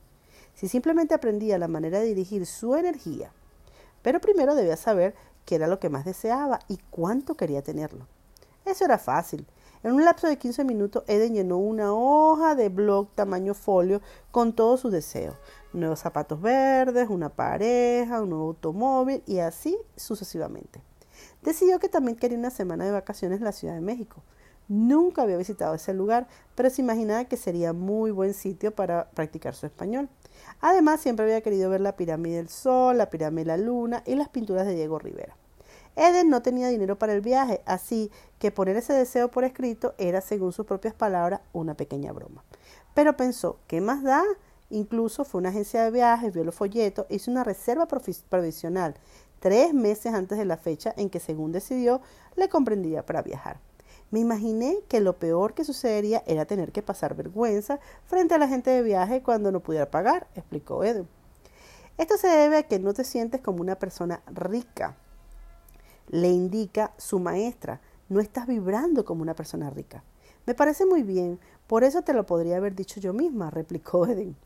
si 0.54 0.69
simplemente 0.69 1.14
aprendía 1.14 1.59
la 1.59 1.69
manera 1.69 2.00
de 2.00 2.07
dirigir 2.07 2.47
su 2.47 2.76
energía. 2.76 3.33
Pero 4.02 4.21
primero 4.21 4.54
debía 4.54 4.76
saber 4.76 5.14
qué 5.45 5.57
era 5.57 5.66
lo 5.66 5.78
que 5.78 5.88
más 5.88 6.04
deseaba 6.04 6.61
y 6.69 6.78
cuánto 6.90 7.37
quería 7.37 7.62
tenerlo. 7.62 8.07
Eso 8.64 8.85
era 8.85 8.99
fácil. 8.99 9.47
En 9.83 9.92
un 9.92 10.04
lapso 10.04 10.28
de 10.28 10.38
15 10.38 10.64
minutos, 10.64 11.02
Eden 11.09 11.35
llenó 11.35 11.57
una 11.59 11.92
hoja 11.92 12.54
de 12.54 12.69
blog 12.69 13.09
tamaño 13.14 13.54
folio 13.54 14.00
con 14.31 14.52
todos 14.52 14.81
sus 14.81 14.92
deseos. 14.92 15.35
Nuevos 15.73 15.99
zapatos 15.99 16.40
verdes, 16.40 17.09
una 17.09 17.31
pareja, 17.31 18.23
un 18.23 18.31
nuevo 18.31 18.47
automóvil 18.49 19.23
y 19.26 19.38
así 19.38 19.76
sucesivamente. 19.97 20.81
Decidió 21.42 21.81
que 21.81 21.88
también 21.88 22.16
quería 22.16 22.38
una 22.38 22.50
semana 22.50 22.85
de 22.85 22.92
vacaciones 22.92 23.38
en 23.38 23.45
la 23.45 23.52
Ciudad 23.52 23.75
de 23.75 23.81
México. 23.81 24.23
Nunca 24.69 25.23
había 25.23 25.37
visitado 25.37 25.75
ese 25.75 25.92
lugar, 25.92 26.28
pero 26.54 26.71
se 26.71 26.83
imaginaba 26.83 27.25
que 27.25 27.37
sería 27.37 27.73
muy 27.73 28.11
buen 28.11 28.35
sitio 28.35 28.75
para 28.75 29.11
practicar 29.11 29.54
su 29.54 29.66
español. 29.66 30.09
Además, 30.61 31.00
siempre 31.00 31.25
había 31.25 31.40
querido 31.40 31.71
ver 31.71 31.81
la 31.81 31.97
pirámide 31.97 32.37
del 32.37 32.49
Sol, 32.49 32.99
la 32.99 33.11
pirámide 33.11 33.45
de 33.45 33.57
la 33.57 33.57
Luna 33.57 34.02
y 34.07 34.14
las 34.14 34.28
pinturas 34.28 34.66
de 34.66 34.75
Diego 34.75 34.99
Rivera. 34.99 35.37
Eden 35.95 36.31
no 36.31 36.40
tenía 36.40 36.69
dinero 36.69 36.99
para 36.99 37.12
el 37.12 37.21
viaje, 37.21 37.61
así 37.66 38.11
que 38.38 38.50
poner 38.50 38.76
ese 38.76 38.95
deseo 38.95 39.31
por 39.31 39.45
escrito 39.45 39.95
era, 39.99 40.21
según 40.21 40.52
sus 40.52 40.64
propias 40.64 40.95
palabras, 40.95 41.40
una 41.52 41.75
pequeña 41.75 42.12
broma. 42.12 42.45
Pero 42.95 43.16
pensó, 43.16 43.59
¿qué 43.66 43.81
más 43.81 44.02
da? 44.02 44.23
Incluso 44.71 45.25
fue 45.25 45.38
a 45.38 45.42
una 45.42 45.49
agencia 45.50 45.85
de 45.85 45.90
viajes, 45.90 46.33
vio 46.33 46.45
los 46.45 46.54
folletos, 46.54 47.04
hizo 47.11 47.31
una 47.31 47.45
reserva 47.45 47.87
provisional 47.87 48.95
tres 49.38 49.75
meses 49.75 50.14
antes 50.14 50.38
de 50.38 50.47
la 50.47 50.57
fecha 50.57 50.95
en 50.97 51.11
que, 51.11 51.21
según 51.21 51.52
decidió, 51.52 52.00
le 52.37 52.49
comprendía 52.49 53.04
para 53.04 53.21
viajar. 53.21 53.61
Me 54.12 54.21
imaginé 54.21 54.78
que 54.88 55.00
lo 55.00 55.14
peor 55.19 55.54
que 55.54 55.64
sucedería 55.64 56.23
era 56.26 56.45
tener 56.45 56.71
que 56.71 56.83
pasar 56.83 57.16
vergüenza 57.16 57.81
frente 58.04 58.35
a 58.35 58.38
la 58.38 58.47
gente 58.47 58.69
de 58.69 58.83
viaje 58.83 59.23
cuando 59.23 59.50
no 59.50 59.61
pudiera 59.61 59.90
pagar, 59.90 60.26
explicó 60.35 60.85
Eden. 60.85 61.09
Esto 61.97 62.19
se 62.19 62.28
debe 62.28 62.59
a 62.59 62.62
que 62.64 62.78
no 62.78 62.92
te 62.92 63.04
sientes 63.04 63.40
como 63.40 63.62
una 63.62 63.76
persona 63.76 64.23
rica. 64.26 64.97
Le 66.09 66.28
indica 66.28 66.92
su 66.99 67.21
maestra, 67.21 67.81
no 68.11 68.21
estás 68.21 68.47
vibrando 68.47 69.07
como 69.07 69.23
una 69.23 69.35
persona 69.35 69.71
rica. 69.71 70.04
Me 70.45 70.54
parece 70.54 70.85
muy 70.85 71.02
bien, 71.02 71.40
por 71.66 71.83
eso 71.83 72.02
te 72.02 72.12
lo 72.12 72.26
podría 72.26 72.59
haber 72.59 72.75
dicho 72.75 73.00
yo 73.00 73.14
misma, 73.14 73.49
replicó 73.49 74.07
Eden. 74.07 74.37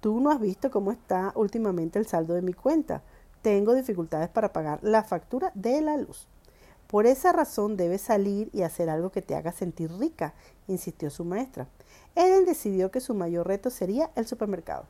Tú 0.00 0.18
no 0.18 0.30
has 0.30 0.40
visto 0.40 0.70
cómo 0.70 0.92
está 0.92 1.32
últimamente 1.34 1.98
el 1.98 2.06
saldo 2.06 2.32
de 2.32 2.40
mi 2.40 2.54
cuenta. 2.54 3.02
Tengo 3.42 3.74
dificultades 3.74 4.30
para 4.30 4.54
pagar 4.54 4.78
la 4.82 5.04
factura 5.04 5.52
de 5.54 5.82
la 5.82 5.98
luz. 5.98 6.26
Por 6.90 7.06
esa 7.06 7.30
razón 7.30 7.76
debes 7.76 8.00
salir 8.00 8.50
y 8.52 8.62
hacer 8.62 8.90
algo 8.90 9.12
que 9.12 9.22
te 9.22 9.36
haga 9.36 9.52
sentir 9.52 9.92
rica, 9.92 10.34
insistió 10.66 11.08
su 11.08 11.24
maestra. 11.24 11.68
Eden 12.16 12.44
decidió 12.44 12.90
que 12.90 12.98
su 12.98 13.14
mayor 13.14 13.46
reto 13.46 13.70
sería 13.70 14.10
el 14.16 14.26
supermercado. 14.26 14.86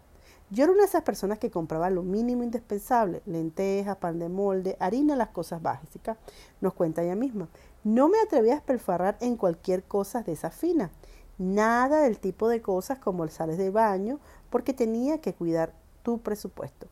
Yo 0.49 0.65
era 0.65 0.73
una 0.73 0.81
de 0.81 0.89
esas 0.89 1.03
personas 1.03 1.39
que 1.39 1.51
compraba 1.51 1.91
lo 1.91 2.03
mínimo 2.03 2.43
indispensable, 2.43 3.21
lentejas, 3.27 3.99
pan 3.99 4.19
de 4.19 4.31
molde, 4.31 4.79
harina, 4.81 5.15
las 5.15 5.29
cosas 5.29 5.61
básicas, 5.61 6.17
nos 6.63 6.73
cuenta 6.73 7.03
ella 7.03 7.17
misma. 7.17 7.51
No 7.85 8.09
me 8.09 8.19
atreví 8.21 8.49
a 8.49 8.55
esperfarrar 8.55 9.19
en 9.21 9.37
cualquier 9.37 9.85
cosa 9.85 10.23
de 10.23 10.33
esa 10.33 10.51
fina, 10.51 10.91
nada 11.37 12.01
del 12.01 12.19
tipo 12.19 12.49
de 12.49 12.63
cosas 12.63 12.99
como 12.99 13.25
el 13.25 13.31
sales 13.31 13.59
de 13.59 13.69
baño, 13.69 14.21
porque 14.49 14.73
tenía 14.73 15.21
que 15.21 15.35
cuidar 15.35 15.75
tu 16.03 16.23
presupuesto. 16.23 16.89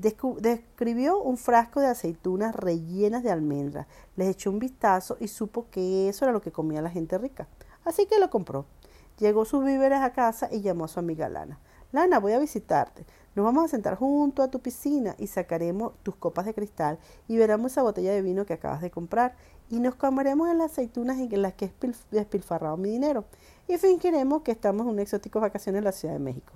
Describió 0.00 1.20
un 1.20 1.36
frasco 1.36 1.80
de 1.80 1.88
aceitunas 1.88 2.54
rellenas 2.54 3.22
de 3.22 3.30
almendras. 3.30 3.86
Les 4.16 4.28
echó 4.28 4.50
un 4.50 4.58
vistazo 4.58 5.16
y 5.20 5.28
supo 5.28 5.66
que 5.70 6.08
eso 6.08 6.24
era 6.24 6.32
lo 6.32 6.40
que 6.40 6.52
comía 6.52 6.80
la 6.80 6.90
gente 6.90 7.18
rica. 7.18 7.48
Así 7.84 8.06
que 8.06 8.18
lo 8.18 8.30
compró. 8.30 8.64
Llegó 9.18 9.44
sus 9.44 9.62
víveres 9.64 10.00
a 10.00 10.12
casa 10.12 10.48
y 10.50 10.62
llamó 10.62 10.86
a 10.86 10.88
su 10.88 10.98
amiga 10.98 11.28
Lana. 11.28 11.58
Lana, 11.92 12.18
voy 12.18 12.32
a 12.32 12.38
visitarte. 12.38 13.04
Nos 13.34 13.44
vamos 13.44 13.64
a 13.64 13.68
sentar 13.68 13.96
junto 13.96 14.42
a 14.42 14.48
tu 14.48 14.60
piscina 14.60 15.14
y 15.18 15.26
sacaremos 15.26 15.92
tus 16.02 16.16
copas 16.16 16.46
de 16.46 16.54
cristal 16.54 16.98
y 17.28 17.36
veremos 17.36 17.72
esa 17.72 17.82
botella 17.82 18.12
de 18.12 18.22
vino 18.22 18.46
que 18.46 18.54
acabas 18.54 18.80
de 18.80 18.90
comprar 18.90 19.34
y 19.68 19.80
nos 19.80 19.96
comeremos 19.96 20.48
en 20.48 20.58
las 20.58 20.72
aceitunas 20.72 21.18
en 21.18 21.42
las 21.42 21.52
que 21.54 21.66
he 21.66 21.92
despilfarrado 22.10 22.76
mi 22.76 22.90
dinero 22.90 23.24
y 23.68 23.76
fingiremos 23.76 24.42
que 24.42 24.52
estamos 24.52 24.86
en 24.86 24.92
un 24.92 24.98
exótico 24.98 25.40
vacaciones 25.40 25.80
en 25.80 25.84
la 25.84 25.92
Ciudad 25.92 26.14
de 26.14 26.20
México. 26.20 26.52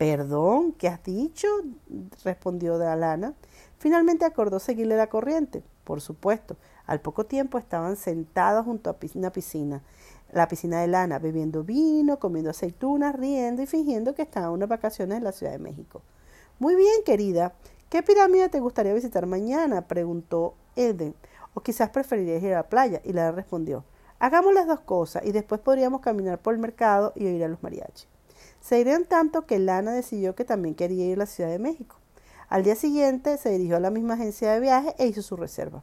Perdón, 0.00 0.72
¿qué 0.72 0.88
has 0.88 1.04
dicho? 1.04 1.46
respondió 2.24 2.78
Dalana. 2.78 3.34
Finalmente 3.76 4.24
acordó 4.24 4.58
seguirle 4.58 4.96
la 4.96 5.08
corriente. 5.08 5.62
Por 5.84 6.00
supuesto, 6.00 6.56
al 6.86 7.02
poco 7.02 7.26
tiempo 7.26 7.58
estaban 7.58 7.96
sentados 7.96 8.64
junto 8.64 8.88
a 8.88 8.96
una 9.14 9.30
piscina, 9.30 9.82
la 10.32 10.48
piscina 10.48 10.80
de 10.80 10.86
lana, 10.86 11.18
bebiendo 11.18 11.64
vino, 11.64 12.18
comiendo 12.18 12.48
aceitunas, 12.48 13.14
riendo 13.14 13.60
y 13.60 13.66
fingiendo 13.66 14.14
que 14.14 14.22
estaban 14.22 14.52
unas 14.52 14.70
vacaciones 14.70 15.18
en 15.18 15.24
la 15.24 15.32
Ciudad 15.32 15.52
de 15.52 15.58
México. 15.58 16.00
Muy 16.58 16.76
bien, 16.76 17.02
querida. 17.04 17.52
¿Qué 17.90 18.02
pirámide 18.02 18.48
te 18.48 18.60
gustaría 18.60 18.94
visitar 18.94 19.26
mañana? 19.26 19.86
preguntó 19.86 20.54
Eden. 20.76 21.14
O 21.52 21.60
quizás 21.60 21.90
preferirías 21.90 22.42
ir 22.42 22.54
a 22.54 22.62
la 22.62 22.68
playa. 22.70 23.02
Y 23.04 23.12
Lana 23.12 23.32
respondió, 23.32 23.84
hagamos 24.18 24.54
las 24.54 24.66
dos 24.66 24.80
cosas 24.80 25.26
y 25.26 25.32
después 25.32 25.60
podríamos 25.60 26.00
caminar 26.00 26.40
por 26.40 26.54
el 26.54 26.60
mercado 26.60 27.12
y 27.16 27.26
oír 27.26 27.44
a 27.44 27.48
los 27.48 27.62
mariachis. 27.62 28.08
Se 28.60 28.78
irían 28.78 29.06
tanto 29.06 29.46
que 29.46 29.58
Lana 29.58 29.92
decidió 29.92 30.34
que 30.34 30.44
también 30.44 30.74
quería 30.74 31.06
ir 31.06 31.14
a 31.14 31.20
la 31.20 31.26
Ciudad 31.26 31.50
de 31.50 31.58
México. 31.58 31.96
Al 32.48 32.62
día 32.62 32.76
siguiente 32.76 33.38
se 33.38 33.50
dirigió 33.50 33.76
a 33.76 33.80
la 33.80 33.90
misma 33.90 34.14
agencia 34.14 34.52
de 34.52 34.60
viaje 34.60 34.94
e 34.98 35.06
hizo 35.06 35.22
su 35.22 35.36
reserva. 35.36 35.82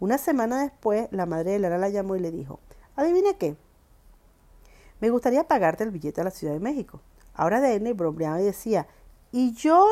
Una 0.00 0.18
semana 0.18 0.62
después, 0.62 1.08
la 1.10 1.26
madre 1.26 1.52
de 1.52 1.58
Lana 1.58 1.78
la 1.78 1.88
llamó 1.88 2.16
y 2.16 2.20
le 2.20 2.30
dijo, 2.30 2.60
¿adivina 2.96 3.34
qué? 3.34 3.56
Me 5.00 5.10
gustaría 5.10 5.46
pagarte 5.46 5.84
el 5.84 5.90
billete 5.90 6.20
a 6.20 6.24
la 6.24 6.30
Ciudad 6.30 6.54
de 6.54 6.60
México. 6.60 7.00
Ahora 7.34 7.60
Dene 7.60 7.92
bromeaba 7.92 8.40
y 8.40 8.44
decía, 8.44 8.86
y 9.30 9.52
yo 9.52 9.86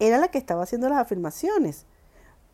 era 0.00 0.18
la 0.18 0.28
que 0.28 0.38
estaba 0.38 0.64
haciendo 0.64 0.88
las 0.88 0.98
afirmaciones. 0.98 1.86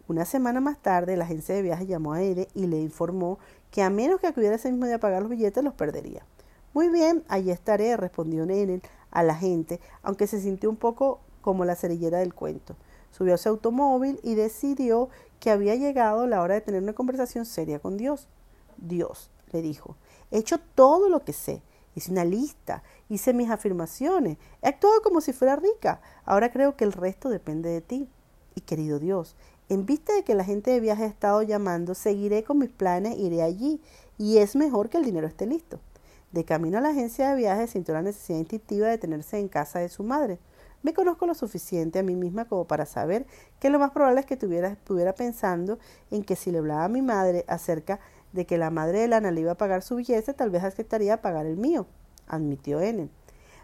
Una 0.06 0.24
semana 0.24 0.60
más 0.60 0.78
tarde, 0.78 1.16
la 1.16 1.24
agencia 1.24 1.54
de 1.54 1.62
viaje 1.62 1.86
llamó 1.86 2.12
a 2.12 2.22
Ere 2.22 2.48
y 2.54 2.66
le 2.66 2.80
informó 2.80 3.38
que 3.70 3.82
a 3.82 3.90
menos 3.90 4.20
que 4.20 4.26
acudiera 4.26 4.56
ese 4.56 4.70
mismo 4.70 4.86
día 4.86 4.96
a 4.96 5.00
pagar 5.00 5.22
los 5.22 5.30
billetes, 5.30 5.64
los 5.64 5.74
perdería. 5.74 6.26
Muy 6.74 6.88
bien, 6.88 7.24
allí 7.28 7.50
estaré, 7.50 7.96
respondió 7.96 8.44
Nene 8.44 8.82
a 9.10 9.22
la 9.22 9.34
gente, 9.34 9.80
aunque 10.02 10.26
se 10.26 10.40
sintió 10.40 10.70
un 10.70 10.76
poco 10.76 11.20
como 11.40 11.64
la 11.64 11.76
cerillera 11.76 12.18
del 12.18 12.34
cuento. 12.34 12.76
Subió 13.10 13.34
a 13.34 13.38
su 13.38 13.48
automóvil 13.48 14.20
y 14.22 14.34
decidió 14.34 15.08
que 15.40 15.50
había 15.50 15.74
llegado 15.74 16.26
la 16.26 16.42
hora 16.42 16.54
de 16.54 16.60
tener 16.60 16.82
una 16.82 16.92
conversación 16.92 17.44
seria 17.44 17.78
con 17.78 17.96
Dios. 17.96 18.28
Dios, 18.76 19.30
le 19.52 19.62
dijo, 19.62 19.96
he 20.30 20.38
hecho 20.38 20.58
todo 20.74 21.08
lo 21.08 21.24
que 21.24 21.32
sé. 21.32 21.62
Hice 21.96 22.12
una 22.12 22.24
lista, 22.24 22.84
hice 23.08 23.32
mis 23.32 23.50
afirmaciones, 23.50 24.38
he 24.62 24.68
actuado 24.68 25.02
como 25.02 25.20
si 25.20 25.32
fuera 25.32 25.56
rica. 25.56 26.00
Ahora 26.24 26.52
creo 26.52 26.76
que 26.76 26.84
el 26.84 26.92
resto 26.92 27.28
depende 27.28 27.68
de 27.68 27.80
ti. 27.80 28.08
Y 28.54 28.60
querido 28.60 29.00
Dios, 29.00 29.34
en 29.68 29.86
vista 29.86 30.12
de 30.14 30.22
que 30.22 30.34
la 30.34 30.44
gente 30.44 30.70
de 30.70 30.80
viaje 30.80 31.04
ha 31.04 31.08
estado 31.08 31.42
llamando, 31.42 31.94
seguiré 31.94 32.44
con 32.44 32.58
mis 32.58 32.70
planes, 32.70 33.18
iré 33.18 33.42
allí. 33.42 33.80
Y 34.18 34.38
es 34.38 34.54
mejor 34.54 34.88
que 34.88 34.98
el 34.98 35.04
dinero 35.04 35.26
esté 35.26 35.46
listo. 35.46 35.80
De 36.32 36.44
camino 36.44 36.78
a 36.78 36.80
la 36.80 36.90
agencia 36.90 37.30
de 37.30 37.37
viajes 37.37 37.70
sintió 37.70 37.92
la 37.92 38.02
necesidad 38.02 38.38
instintiva 38.38 38.87
de 38.87 38.99
tenerse 38.99 39.38
en 39.38 39.49
casa 39.49 39.80
de 39.80 39.88
su 39.88 40.04
madre. 40.04 40.38
Me 40.82 40.94
conozco 40.94 41.26
lo 41.26 41.34
suficiente 41.34 41.99
a 41.99 42.02
mí 42.04 42.14
misma 42.14 42.44
como 42.44 42.66
para 42.66 42.87
saber 42.87 43.26
que 43.58 43.68
lo 43.68 43.80
más 43.80 43.90
probable 43.90 44.20
es 44.20 44.26
que 44.26 44.34
estuviera 44.34 45.14
pensando 45.14 45.78
en 46.10 46.22
que 46.22 46.37
si 46.37 46.52
le 46.52 46.58
hablaba 46.58 46.84
a 46.84 46.88
mi 46.88 47.02
madre 47.02 47.44
acerca 47.49 47.99
de 48.32 48.46
que 48.46 48.58
la 48.58 48.70
madre 48.70 49.00
de 49.00 49.08
Lana 49.08 49.32
le 49.32 49.40
iba 49.40 49.52
a 49.52 49.56
pagar 49.56 49.82
su 49.82 49.96
billete, 49.96 50.32
tal 50.32 50.50
vez 50.50 50.62
aceptaría 50.62 51.20
pagar 51.20 51.46
el 51.46 51.56
mío, 51.56 51.87
admitió 52.28 52.80
Enen. 52.80 53.10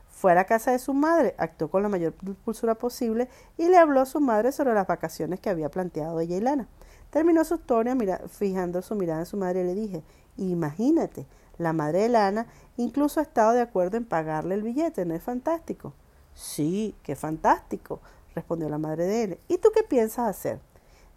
Fue 0.09 0.33
a 0.33 0.35
la 0.35 0.45
casa 0.45 0.73
de 0.73 0.79
su 0.79 0.93
madre, 0.93 1.35
actuó 1.39 1.71
con 1.71 1.83
la 1.83 1.89
mayor 1.89 2.15
pulsura 2.45 2.75
posible 2.75 3.29
y 3.57 3.69
le 3.69 3.77
habló 3.77 4.01
a 4.01 4.07
su 4.07 4.21
madre 4.21 4.51
sobre 4.51 4.75
las 4.75 4.87
vacaciones 4.87 5.41
que 5.41 5.51
había 5.51 5.71
planteado 5.71 6.19
ella 6.19 6.37
y 6.37 6.41
Lana. 6.41 6.69
Terminó 7.11 7.45
su 7.45 7.55
historia 7.55 7.97
fijando 8.29 8.83
su 8.83 8.95
mirada 8.97 9.21
en 9.21 9.27
su 9.27 9.37
madre 9.37 9.61
y 9.61 9.65
le 9.65 9.75
dije, 9.75 10.03
imagínate, 10.37 11.27
la 11.59 11.73
madre 11.73 12.03
de 12.03 12.09
Lana 12.09 12.47
incluso 12.77 13.21
ha 13.21 13.23
estado 13.23 13.53
de 13.53 13.61
acuerdo 13.61 13.97
en 13.97 14.05
pagarle 14.05 14.55
el 14.55 14.63
billete, 14.63 15.05
¿no 15.05 15.15
es 15.15 15.23
fantástico? 15.23 15.95
Sí, 16.35 16.95
qué 17.03 17.17
fantástico, 17.17 18.01
respondió 18.35 18.69
la 18.69 18.79
madre 18.79 19.07
de 19.07 19.23
él. 19.25 19.39
¿Y 19.49 19.59
tú 19.59 19.71
qué 19.75 19.83
piensas 19.83 20.29
hacer? 20.29 20.61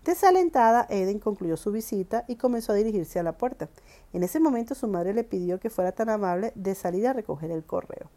Desalentada, 0.06 0.88
Eden 0.90 1.20
concluyó 1.20 1.58
su 1.58 1.72
visita 1.72 2.24
y 2.28 2.38
comenzó 2.38 2.72
a 2.72 2.76
dirigirse 2.76 3.20
a 3.20 3.24
la 3.24 3.38
puerta. 3.38 3.68
En 4.14 4.24
ese 4.24 4.40
momento 4.40 4.74
su 4.76 4.88
madre 4.88 5.14
le 5.14 5.26
pidió 5.26 5.60
que 5.60 5.70
fuera 5.70 5.92
tan 5.92 6.10
amable 6.10 6.54
de 6.56 6.74
salir 6.74 7.06
a 7.08 7.14
recoger 7.14 7.52
el 7.52 7.66
correo. 7.66 8.10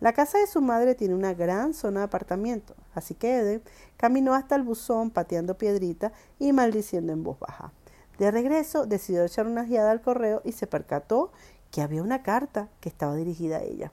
La 0.00 0.12
casa 0.12 0.38
de 0.38 0.46
su 0.46 0.60
madre 0.60 0.94
tiene 0.94 1.14
una 1.14 1.32
gran 1.32 1.72
zona 1.72 2.00
de 2.00 2.06
apartamento, 2.06 2.74
así 2.94 3.14
que 3.14 3.38
Eden 3.38 3.62
caminó 3.96 4.34
hasta 4.34 4.54
el 4.54 4.62
buzón 4.62 5.10
pateando 5.10 5.56
piedrita 5.56 6.12
y 6.38 6.52
maldiciendo 6.52 7.12
en 7.12 7.22
voz 7.22 7.38
baja. 7.38 7.72
De 8.18 8.30
regreso 8.30 8.86
decidió 8.86 9.24
echar 9.24 9.46
una 9.46 9.64
guiada 9.64 9.90
al 9.90 10.02
correo 10.02 10.42
y 10.44 10.52
se 10.52 10.66
percató 10.66 11.32
que 11.74 11.82
había 11.82 12.04
una 12.04 12.22
carta 12.22 12.68
que 12.78 12.88
estaba 12.88 13.16
dirigida 13.16 13.56
a 13.56 13.62
ella. 13.62 13.90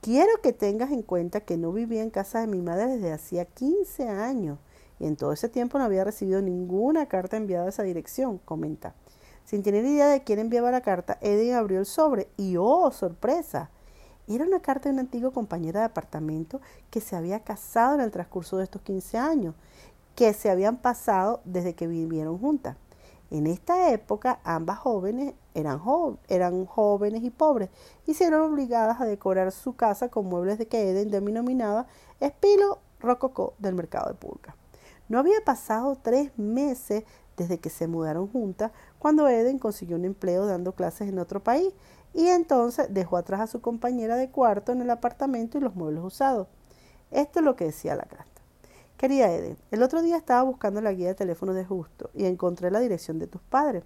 Quiero 0.00 0.30
que 0.44 0.52
tengas 0.52 0.92
en 0.92 1.02
cuenta 1.02 1.40
que 1.40 1.56
no 1.56 1.72
vivía 1.72 2.04
en 2.04 2.10
casa 2.10 2.38
de 2.38 2.46
mi 2.46 2.62
madre 2.62 2.86
desde 2.86 3.12
hacía 3.12 3.46
15 3.46 4.08
años 4.08 4.60
y 5.00 5.06
en 5.06 5.16
todo 5.16 5.32
ese 5.32 5.48
tiempo 5.48 5.76
no 5.76 5.86
había 5.86 6.04
recibido 6.04 6.40
ninguna 6.40 7.06
carta 7.06 7.36
enviada 7.36 7.66
a 7.66 7.70
esa 7.70 7.82
dirección, 7.82 8.38
comenta. 8.38 8.94
Sin 9.44 9.64
tener 9.64 9.84
idea 9.84 10.06
de 10.06 10.22
quién 10.22 10.38
enviaba 10.38 10.70
la 10.70 10.82
carta, 10.82 11.18
Eddie 11.20 11.54
abrió 11.54 11.80
el 11.80 11.86
sobre 11.86 12.28
y 12.36 12.54
¡oh, 12.58 12.92
sorpresa! 12.92 13.70
Era 14.28 14.44
una 14.44 14.60
carta 14.60 14.88
de 14.88 14.92
una 14.92 15.02
antigua 15.02 15.32
compañera 15.32 15.80
de 15.80 15.86
apartamento 15.86 16.60
que 16.90 17.00
se 17.00 17.16
había 17.16 17.40
casado 17.40 17.96
en 17.96 18.02
el 18.02 18.12
transcurso 18.12 18.56
de 18.56 18.62
estos 18.62 18.82
15 18.82 19.18
años, 19.18 19.56
que 20.14 20.32
se 20.32 20.48
habían 20.48 20.76
pasado 20.76 21.40
desde 21.44 21.74
que 21.74 21.88
vivieron 21.88 22.38
juntas. 22.38 22.76
En 23.34 23.48
esta 23.48 23.90
época 23.90 24.38
ambas 24.44 24.78
jóvenes 24.78 25.34
eran, 25.54 25.80
jóvenes 25.80 27.24
y 27.24 27.30
pobres 27.30 27.68
y 28.06 28.14
se 28.14 28.26
eran 28.26 28.42
obligadas 28.42 29.00
a 29.00 29.06
decorar 29.06 29.50
su 29.50 29.74
casa 29.74 30.08
con 30.08 30.26
muebles 30.26 30.56
de 30.56 30.68
Eden 30.70 31.10
denominaba 31.10 31.88
estilo 32.20 32.78
rococó 33.00 33.54
del 33.58 33.74
mercado 33.74 34.08
de 34.08 34.14
pulga. 34.14 34.54
No 35.08 35.18
había 35.18 35.40
pasado 35.44 35.98
tres 36.00 36.30
meses 36.38 37.02
desde 37.36 37.58
que 37.58 37.70
se 37.70 37.88
mudaron 37.88 38.28
juntas 38.28 38.70
cuando 39.00 39.26
Eden 39.26 39.58
consiguió 39.58 39.96
un 39.96 40.04
empleo 40.04 40.46
dando 40.46 40.76
clases 40.76 41.08
en 41.08 41.18
otro 41.18 41.42
país 41.42 41.74
y 42.12 42.28
entonces 42.28 42.86
dejó 42.94 43.16
atrás 43.16 43.40
a 43.40 43.46
su 43.48 43.60
compañera 43.60 44.14
de 44.14 44.30
cuarto 44.30 44.70
en 44.70 44.80
el 44.80 44.90
apartamento 44.90 45.58
y 45.58 45.60
los 45.60 45.74
muebles 45.74 46.04
usados. 46.04 46.46
Esto 47.10 47.40
es 47.40 47.44
lo 47.44 47.56
que 47.56 47.64
decía 47.64 47.96
la 47.96 48.04
carta. 48.04 48.33
Querida 48.96 49.30
Eden, 49.30 49.56
el 49.72 49.82
otro 49.82 50.02
día 50.02 50.16
estaba 50.16 50.42
buscando 50.42 50.80
la 50.80 50.92
guía 50.92 51.08
de 51.08 51.14
teléfono 51.14 51.52
de 51.52 51.64
Justo 51.64 52.10
y 52.14 52.26
encontré 52.26 52.70
la 52.70 52.78
dirección 52.78 53.18
de 53.18 53.26
tus 53.26 53.42
padres. 53.42 53.82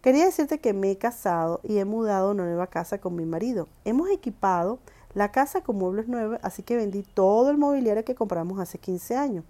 Quería 0.00 0.24
decirte 0.24 0.60
que 0.60 0.72
me 0.72 0.92
he 0.92 0.98
casado 0.98 1.60
y 1.64 1.78
he 1.78 1.84
mudado 1.84 2.28
a 2.28 2.30
una 2.30 2.44
nueva 2.44 2.68
casa 2.68 2.98
con 2.98 3.16
mi 3.16 3.24
marido. 3.24 3.66
Hemos 3.84 4.08
equipado 4.10 4.78
la 5.14 5.32
casa 5.32 5.62
con 5.62 5.76
muebles 5.76 6.06
nuevos, 6.06 6.38
así 6.42 6.62
que 6.62 6.76
vendí 6.76 7.02
todo 7.02 7.50
el 7.50 7.58
mobiliario 7.58 8.04
que 8.04 8.14
compramos 8.14 8.60
hace 8.60 8.78
15 8.78 9.16
años. 9.16 9.44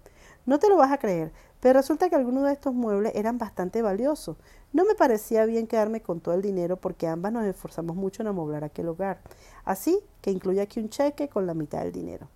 No 0.47 0.57
te 0.57 0.69
lo 0.69 0.77
vas 0.77 0.91
a 0.91 0.97
creer, 0.97 1.31
pero 1.59 1.79
resulta 1.79 2.09
que 2.09 2.15
algunos 2.15 2.45
de 2.45 2.53
estos 2.53 2.73
muebles 2.73 3.13
eran 3.15 3.37
bastante 3.37 3.83
valiosos. 3.83 4.37
No 4.73 4.85
me 4.85 4.95
parecía 4.95 5.45
bien 5.45 5.67
quedarme 5.67 6.01
con 6.01 6.19
todo 6.19 6.33
el 6.33 6.41
dinero 6.41 6.77
porque 6.77 7.07
ambas 7.07 7.31
nos 7.31 7.45
esforzamos 7.45 7.95
mucho 7.95 8.23
en 8.23 8.29
amoblar 8.29 8.63
aquel 8.63 8.87
hogar. 8.87 9.19
Así 9.65 9.99
que 10.21 10.31
incluye 10.31 10.61
aquí 10.61 10.79
un 10.79 10.89
cheque 10.89 11.29
con 11.29 11.45
la 11.45 11.53
mitad 11.53 11.81
del 11.81 11.91
dinero. 11.91 12.27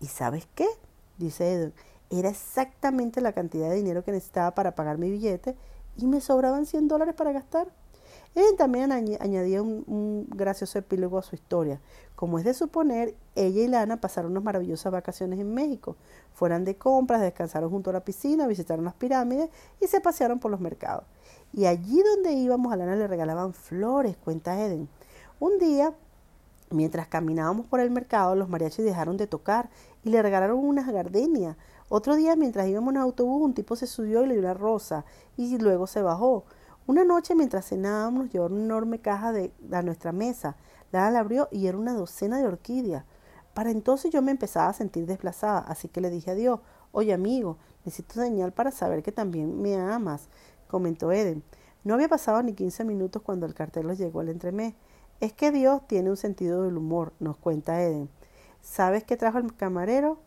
¿Y 0.00 0.06
sabes 0.06 0.48
qué? 0.54 0.66
Dice 1.18 1.52
Edwin. 1.52 1.74
Era 2.10 2.28
exactamente 2.28 3.20
la 3.20 3.32
cantidad 3.32 3.70
de 3.70 3.76
dinero 3.76 4.04
que 4.04 4.12
necesitaba 4.12 4.54
para 4.54 4.74
pagar 4.74 4.98
mi 4.98 5.10
billete 5.10 5.56
y 5.96 6.06
me 6.06 6.20
sobraban 6.20 6.66
100 6.66 6.88
dólares 6.88 7.14
para 7.14 7.32
gastar. 7.32 7.68
Eden 8.34 8.56
también 8.56 8.92
añadía 8.92 9.60
un, 9.62 10.26
gracioso 10.30 10.78
epílogo 10.78 11.18
a 11.18 11.22
su 11.22 11.34
historia. 11.34 11.80
Como 12.14 12.38
es 12.38 12.44
de 12.44 12.54
suponer, 12.54 13.14
ella 13.34 13.62
y 13.62 13.68
Lana 13.68 14.00
pasaron 14.00 14.30
unas 14.30 14.42
maravillosas 14.42 14.90
vacaciones 14.90 15.38
en 15.38 15.52
México. 15.52 15.96
Fueron 16.32 16.64
de 16.64 16.76
compras, 16.76 17.20
descansaron 17.20 17.68
junto 17.68 17.90
a 17.90 17.92
la 17.92 18.04
piscina, 18.04 18.46
visitaron 18.46 18.86
las 18.86 18.94
pirámides 18.94 19.50
y 19.80 19.86
se 19.86 20.00
pasearon 20.00 20.38
por 20.38 20.50
los 20.50 20.60
mercados. 20.60 21.04
Y 21.52 21.66
allí 21.66 22.02
donde 22.02 22.32
íbamos 22.32 22.72
a 22.72 22.76
Lana 22.76 22.96
le 22.96 23.06
regalaban 23.06 23.52
flores, 23.52 24.16
cuenta 24.16 24.58
Eden. 24.58 24.88
Un 25.38 25.58
día, 25.58 25.92
mientras 26.70 27.08
caminábamos 27.08 27.66
por 27.66 27.80
el 27.80 27.90
mercado, 27.90 28.34
los 28.34 28.48
mariachis 28.48 28.84
dejaron 28.84 29.18
de 29.18 29.26
tocar 29.26 29.68
y 30.04 30.10
le 30.10 30.22
regalaron 30.22 30.58
unas 30.58 30.90
gardenias. 30.90 31.56
Otro 31.88 32.16
día, 32.16 32.36
mientras 32.36 32.66
íbamos 32.68 32.94
en 32.94 32.98
autobús, 32.98 33.42
un 33.42 33.54
tipo 33.54 33.76
se 33.76 33.86
subió 33.86 34.24
y 34.24 34.28
le 34.28 34.34
dio 34.34 34.42
una 34.42 34.54
rosa 34.54 35.04
y 35.36 35.58
luego 35.58 35.86
se 35.86 36.02
bajó. 36.02 36.44
Una 36.86 37.04
noche, 37.04 37.34
mientras 37.34 37.68
cenábamos, 37.68 38.24
nos 38.24 38.32
llevaron 38.32 38.56
una 38.56 38.64
enorme 38.64 39.00
caja 39.00 39.32
de, 39.32 39.52
a 39.70 39.82
nuestra 39.82 40.12
mesa. 40.12 40.56
La 40.90 41.06
abrió 41.06 41.48
y 41.52 41.66
era 41.66 41.78
una 41.78 41.94
docena 41.94 42.38
de 42.38 42.46
orquídeas. 42.46 43.04
Para 43.54 43.70
entonces 43.70 44.10
yo 44.10 44.22
me 44.22 44.30
empezaba 44.32 44.68
a 44.68 44.72
sentir 44.72 45.06
desplazada, 45.06 45.60
así 45.60 45.88
que 45.88 46.00
le 46.00 46.10
dije 46.10 46.30
a 46.30 46.34
Dios, 46.34 46.60
oye 46.90 47.12
amigo, 47.12 47.58
necesito 47.84 48.14
señal 48.14 48.52
para 48.52 48.70
saber 48.70 49.02
que 49.02 49.12
también 49.12 49.60
me 49.60 49.76
amas, 49.76 50.28
comentó 50.68 51.12
Eden. 51.12 51.42
No 51.84 51.94
había 51.94 52.08
pasado 52.08 52.42
ni 52.42 52.54
quince 52.54 52.84
minutos 52.84 53.22
cuando 53.22 53.44
el 53.44 53.54
cartel 53.54 53.86
nos 53.86 53.98
llegó 53.98 54.20
al 54.20 54.28
entremés. 54.28 54.74
Es 55.20 55.32
que 55.32 55.50
Dios 55.50 55.86
tiene 55.86 56.10
un 56.10 56.16
sentido 56.16 56.62
del 56.62 56.76
humor, 56.78 57.12
nos 57.20 57.36
cuenta 57.36 57.82
Eden. 57.82 58.08
¿Sabes 58.62 59.02
qué 59.02 59.16
trajo 59.16 59.38
el 59.38 59.54
camarero? 59.54 60.18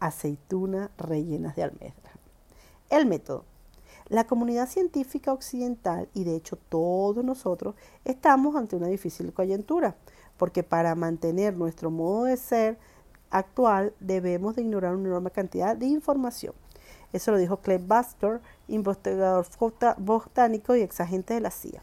Aceitunas 0.00 0.90
rellenas 0.98 1.54
de 1.54 1.62
almendra. 1.62 2.12
El 2.90 3.06
método. 3.06 3.44
La 4.08 4.26
comunidad 4.26 4.68
científica 4.68 5.32
occidental, 5.32 6.08
y 6.12 6.24
de 6.24 6.34
hecho 6.34 6.56
todos 6.56 7.24
nosotros, 7.24 7.76
estamos 8.04 8.56
ante 8.56 8.76
una 8.76 8.88
difícil 8.88 9.32
coyuntura, 9.32 9.96
porque 10.36 10.64
para 10.64 10.94
mantener 10.96 11.56
nuestro 11.56 11.90
modo 11.90 12.24
de 12.24 12.36
ser 12.36 12.78
actual 13.30 13.94
debemos 14.00 14.56
de 14.56 14.62
ignorar 14.62 14.96
una 14.96 15.08
enorme 15.08 15.30
cantidad 15.30 15.76
de 15.76 15.86
información. 15.86 16.54
Eso 17.12 17.30
lo 17.30 17.38
dijo 17.38 17.58
Clem 17.58 17.86
Buster, 17.86 18.40
investigador 18.66 19.46
botánico 19.98 20.74
y 20.74 20.82
exagente 20.82 21.34
de 21.34 21.40
la 21.40 21.50
CIA. 21.52 21.80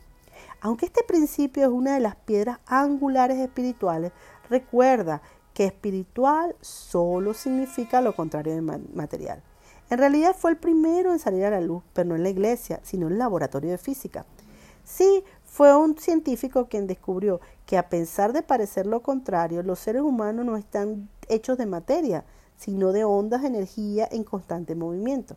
Aunque 0.62 0.88
este 0.88 1.04
principio 1.04 1.64
es 1.64 1.70
una 1.70 1.94
de 1.94 2.02
las 2.02 2.16
piedras 2.16 2.60
angulares 2.66 3.38
espirituales, 3.38 4.12
recuerda 4.50 5.22
que 5.60 5.66
espiritual 5.66 6.56
solo 6.62 7.34
significa 7.34 8.00
lo 8.00 8.16
contrario 8.16 8.56
de 8.56 8.62
material. 8.62 9.44
En 9.90 9.98
realidad 9.98 10.34
fue 10.34 10.52
el 10.52 10.58
primero 10.58 11.12
en 11.12 11.20
salir 11.20 11.44
a 11.44 11.50
la 11.50 11.60
luz, 11.60 11.84
pero 11.92 12.08
no 12.08 12.16
en 12.16 12.24
la 12.24 12.30
iglesia, 12.30 12.80
sino 12.82 13.08
en 13.08 13.12
el 13.12 13.20
laboratorio 13.20 13.70
de 13.70 13.78
física. 13.78 14.26
Sí, 14.86 15.22
fue 15.44 15.76
un 15.76 15.98
científico 15.98 16.70
quien 16.70 16.88
descubrió 16.88 17.42
que 17.66 17.78
a 17.78 17.90
pesar 17.90 18.32
de 18.32 18.42
parecer 18.42 18.88
lo 18.88 19.02
contrario, 19.02 19.62
los 19.62 19.80
seres 19.80 20.02
humanos 20.02 20.46
no 20.46 20.56
están 20.56 21.10
hechos 21.28 21.58
de 21.58 21.66
materia, 21.66 22.24
sino 22.56 22.94
de 22.94 23.04
ondas 23.04 23.42
de 23.42 23.50
energía 23.50 24.08
en 24.10 24.24
constante 24.24 24.76
movimiento. 24.76 25.36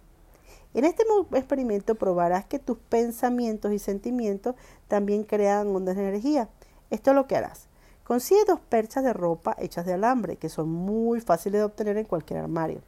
En 0.72 0.84
este 0.84 1.02
experimento 1.32 1.96
probarás 1.96 2.44
que 2.44 2.60
tus 2.60 2.78
pensamientos 2.78 3.72
y 3.72 3.80
sentimientos 3.80 4.54
también 4.86 5.24
crean 5.24 5.74
ondas 5.74 5.96
de 5.96 6.02
energía. 6.02 6.48
Esto 6.90 7.10
es 7.10 7.16
lo 7.16 7.26
que 7.26 7.34
harás. 7.34 7.71
Consigue 8.04 8.44
dos 8.46 8.60
perchas 8.60 9.04
de 9.04 9.12
ropa 9.12 9.54
hechas 9.58 9.86
de 9.86 9.92
alambre, 9.92 10.36
que 10.36 10.48
son 10.48 10.68
muy 10.68 11.20
fáciles 11.20 11.60
de 11.60 11.64
obtener 11.64 11.96
en 11.96 12.04
cualquier 12.04 12.40
armario. 12.40 12.82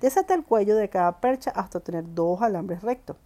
Desata 0.00 0.34
el 0.34 0.44
cuello 0.44 0.76
de 0.76 0.88
cada 0.88 1.20
percha 1.20 1.50
hasta 1.50 1.80
tener 1.80 2.04
dos 2.14 2.42
alambres 2.42 2.82
rectos. 2.82 3.16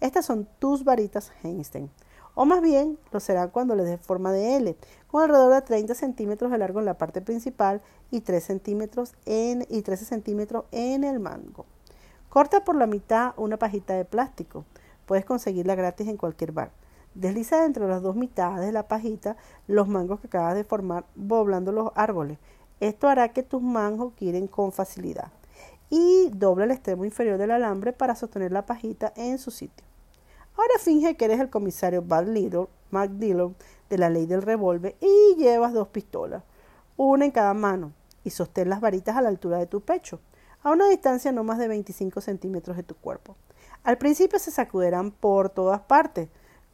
Estas 0.00 0.26
son 0.26 0.48
tus 0.58 0.84
varitas 0.84 1.32
Einstein. 1.42 1.90
O 2.34 2.44
más 2.44 2.62
bien, 2.62 2.98
lo 3.10 3.18
será 3.18 3.48
cuando 3.48 3.74
les 3.74 3.86
dé 3.86 3.98
forma 3.98 4.30
de 4.30 4.56
L, 4.56 4.76
con 5.08 5.22
alrededor 5.22 5.54
de 5.54 5.62
30 5.62 5.94
centímetros 5.94 6.50
de 6.50 6.58
largo 6.58 6.78
en 6.78 6.86
la 6.86 6.96
parte 6.96 7.20
principal 7.20 7.82
y, 8.10 8.20
3 8.20 8.44
centímetros 8.44 9.14
en, 9.26 9.66
y 9.68 9.82
13 9.82 10.04
centímetros 10.04 10.64
en 10.70 11.02
el 11.02 11.18
mango. 11.18 11.66
Corta 12.28 12.64
por 12.64 12.76
la 12.76 12.86
mitad 12.86 13.32
una 13.36 13.56
pajita 13.56 13.94
de 13.94 14.04
plástico. 14.04 14.64
Puedes 15.04 15.24
conseguirla 15.24 15.74
gratis 15.74 16.08
en 16.08 16.16
cualquier 16.16 16.52
bar. 16.52 16.70
Desliza 17.18 17.64
entre 17.64 17.88
las 17.88 18.00
dos 18.00 18.14
mitades 18.14 18.64
de 18.64 18.70
la 18.70 18.86
pajita 18.86 19.36
los 19.66 19.88
mangos 19.88 20.20
que 20.20 20.28
acabas 20.28 20.54
de 20.54 20.62
formar, 20.62 21.04
doblando 21.16 21.72
los 21.72 21.90
árboles. 21.96 22.38
Esto 22.78 23.08
hará 23.08 23.30
que 23.30 23.42
tus 23.42 23.60
mangos 23.60 24.12
quieren 24.14 24.46
con 24.46 24.70
facilidad 24.70 25.32
y 25.90 26.30
dobla 26.32 26.64
el 26.64 26.70
extremo 26.70 27.04
inferior 27.04 27.36
del 27.36 27.50
alambre 27.50 27.92
para 27.92 28.14
sostener 28.14 28.52
la 28.52 28.66
pajita 28.66 29.12
en 29.16 29.38
su 29.38 29.50
sitio. 29.50 29.84
Ahora 30.56 30.74
finge 30.78 31.16
que 31.16 31.24
eres 31.24 31.40
el 31.40 31.50
comisario 31.50 32.04
McDillon 32.04 33.56
de 33.90 33.98
la 33.98 34.10
ley 34.10 34.26
del 34.26 34.42
revólver 34.42 34.94
y 35.00 35.34
llevas 35.38 35.72
dos 35.72 35.88
pistolas, 35.88 36.44
una 36.96 37.24
en 37.24 37.32
cada 37.32 37.52
mano, 37.52 37.94
y 38.22 38.30
sostén 38.30 38.68
las 38.68 38.80
varitas 38.80 39.16
a 39.16 39.22
la 39.22 39.28
altura 39.28 39.58
de 39.58 39.66
tu 39.66 39.80
pecho, 39.80 40.20
a 40.62 40.70
una 40.70 40.88
distancia 40.88 41.32
no 41.32 41.42
más 41.42 41.58
de 41.58 41.66
25 41.66 42.20
centímetros 42.20 42.76
de 42.76 42.84
tu 42.84 42.94
cuerpo. 42.94 43.34
Al 43.82 43.98
principio 43.98 44.38
se 44.38 44.52
sacudirán 44.52 45.10
por 45.10 45.50
todas 45.50 45.80
partes. 45.80 46.28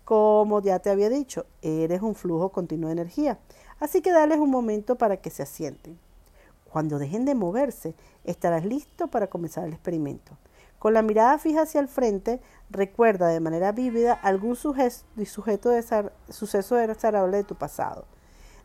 Como 0.04 0.60
ya 0.60 0.80
te 0.80 0.90
había 0.90 1.08
dicho, 1.08 1.46
eres 1.62 2.02
un 2.02 2.14
flujo 2.14 2.50
continuo 2.50 2.88
de 2.88 2.92
energía, 2.92 3.38
así 3.80 4.02
que 4.02 4.12
dales 4.12 4.38
un 4.38 4.50
momento 4.50 4.96
para 4.96 5.16
que 5.16 5.30
se 5.30 5.42
asienten. 5.42 5.98
Cuando 6.70 6.98
dejen 6.98 7.24
de 7.24 7.34
moverse, 7.34 7.94
estarás 8.24 8.64
listo 8.64 9.08
para 9.08 9.28
comenzar 9.28 9.64
el 9.64 9.72
experimento. 9.72 10.36
Con 10.78 10.92
la 10.92 11.00
mirada 11.00 11.38
fija 11.38 11.62
hacia 11.62 11.80
el 11.80 11.88
frente, 11.88 12.42
recuerda 12.68 13.28
de 13.28 13.40
manera 13.40 13.72
vívida 13.72 14.12
algún 14.12 14.56
sujeto 14.56 15.70
de 15.70 16.10
suceso 16.28 16.74
desagradable 16.74 17.38
de 17.38 17.44
tu 17.44 17.54
pasado. 17.54 18.04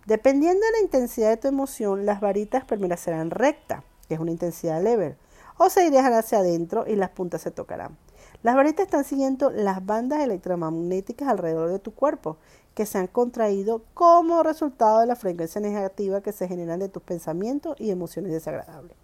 Dependiendo 0.06 0.65
de 0.65 0.71
la 0.73 0.80
intensidad 0.80 1.30
de 1.30 1.38
tu 1.38 1.47
emoción, 1.47 2.06
las 2.06 2.19
varitas 2.19 2.65
permanecerán 2.65 3.30
rectas, 3.30 3.84
que 4.10 4.15
es 4.15 4.19
una 4.19 4.32
intensidad 4.32 4.82
leve, 4.82 5.15
o 5.58 5.69
se 5.69 5.86
irán 5.88 6.12
hacia 6.13 6.39
adentro 6.39 6.86
y 6.88 6.95
las 6.95 7.12
puntas 7.12 7.41
se 7.41 7.52
tocarán. 7.52 7.97
Las 8.41 8.56
varitas 8.56 8.86
están 8.86 9.04
siguiendo 9.04 9.49
las 9.49 9.86
bandas 9.86 10.21
electromagnéticas 10.21 11.28
alrededor 11.28 11.69
de 11.69 11.80
tu 11.80 11.93
cuerpo 11.93 12.38
que 12.73 12.86
se 12.86 12.97
han 12.97 13.08
contraído 13.08 13.84
como 13.93 14.43
resultado 14.43 15.02
de 15.02 15.08
la 15.08 15.17
frecuencia 15.17 15.60
negativa 15.60 16.21
que 16.21 16.32
se 16.32 16.47
generan 16.47 16.80
de 16.80 16.88
tus 16.88 17.04
pensamientos 17.04 17.75
y 17.80 17.91
emociones 17.91 18.32
desagradables. 18.32 18.95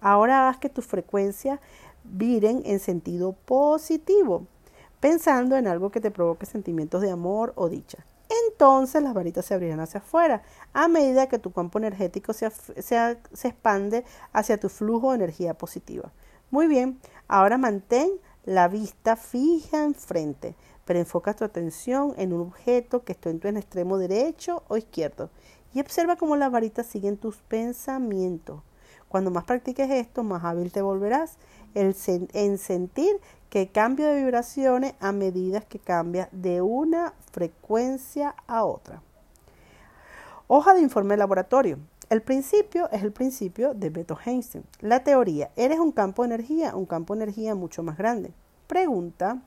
Ahora 0.00 0.48
haz 0.48 0.58
que 0.58 0.68
tus 0.68 0.86
frecuencias 0.86 1.58
viren 2.04 2.62
en 2.64 2.78
sentido 2.78 3.32
positivo, 3.32 4.46
pensando 5.00 5.56
en 5.56 5.66
algo 5.66 5.90
que 5.90 6.00
te 6.00 6.12
provoque 6.12 6.46
sentimientos 6.46 7.02
de 7.02 7.10
amor 7.10 7.54
o 7.56 7.68
dicha. 7.68 8.06
Entonces 8.46 9.02
las 9.02 9.12
varitas 9.12 9.44
se 9.46 9.54
abrirán 9.54 9.80
hacia 9.80 9.98
afuera 9.98 10.42
a 10.72 10.86
medida 10.86 11.26
que 11.26 11.40
tu 11.40 11.50
campo 11.50 11.78
energético 11.78 12.32
se, 12.32 12.48
se 12.50 13.48
expande 13.48 14.04
hacia 14.32 14.60
tu 14.60 14.68
flujo 14.68 15.10
de 15.10 15.16
energía 15.16 15.54
positiva. 15.54 16.12
Muy 16.52 16.68
bien, 16.68 17.00
ahora 17.26 17.58
mantén 17.58 18.10
la 18.48 18.66
vista 18.66 19.14
fija 19.14 19.84
enfrente 19.84 20.54
pero 20.86 20.98
enfoca 20.98 21.34
tu 21.34 21.44
atención 21.44 22.14
en 22.16 22.32
un 22.32 22.40
objeto 22.40 23.04
que 23.04 23.12
esté 23.12 23.28
en 23.28 23.40
tu 23.40 23.48
extremo 23.48 23.98
derecho 23.98 24.62
o 24.68 24.78
izquierdo 24.78 25.28
y 25.74 25.80
observa 25.80 26.16
cómo 26.16 26.34
las 26.34 26.50
varitas 26.50 26.86
siguen 26.86 27.18
tus 27.18 27.36
pensamientos. 27.36 28.62
Cuando 29.10 29.30
más 29.30 29.44
practiques 29.44 29.90
esto, 29.90 30.22
más 30.22 30.44
hábil 30.44 30.72
te 30.72 30.80
volverás 30.80 31.36
en 31.74 32.58
sentir 32.58 33.20
que 33.50 33.68
cambio 33.68 34.06
de 34.06 34.16
vibraciones 34.16 34.94
a 34.98 35.12
medida 35.12 35.60
que 35.60 35.78
cambias 35.78 36.30
de 36.32 36.62
una 36.62 37.12
frecuencia 37.30 38.34
a 38.46 38.64
otra. 38.64 39.02
Hoja 40.50 40.72
de 40.72 40.80
informe 40.80 41.12
de 41.12 41.18
laboratorio. 41.18 41.78
El 42.08 42.22
principio 42.22 42.88
es 42.90 43.02
el 43.02 43.12
principio 43.12 43.74
de 43.74 43.90
Beto 43.90 44.18
Einstein. 44.24 44.64
La 44.80 45.04
teoría, 45.04 45.50
eres 45.56 45.78
un 45.78 45.92
campo 45.92 46.22
de 46.22 46.34
energía, 46.34 46.74
un 46.74 46.86
campo 46.86 47.14
de 47.14 47.24
energía 47.24 47.54
mucho 47.54 47.82
más 47.82 47.98
grande. 47.98 48.32
Pregunta, 48.66 49.42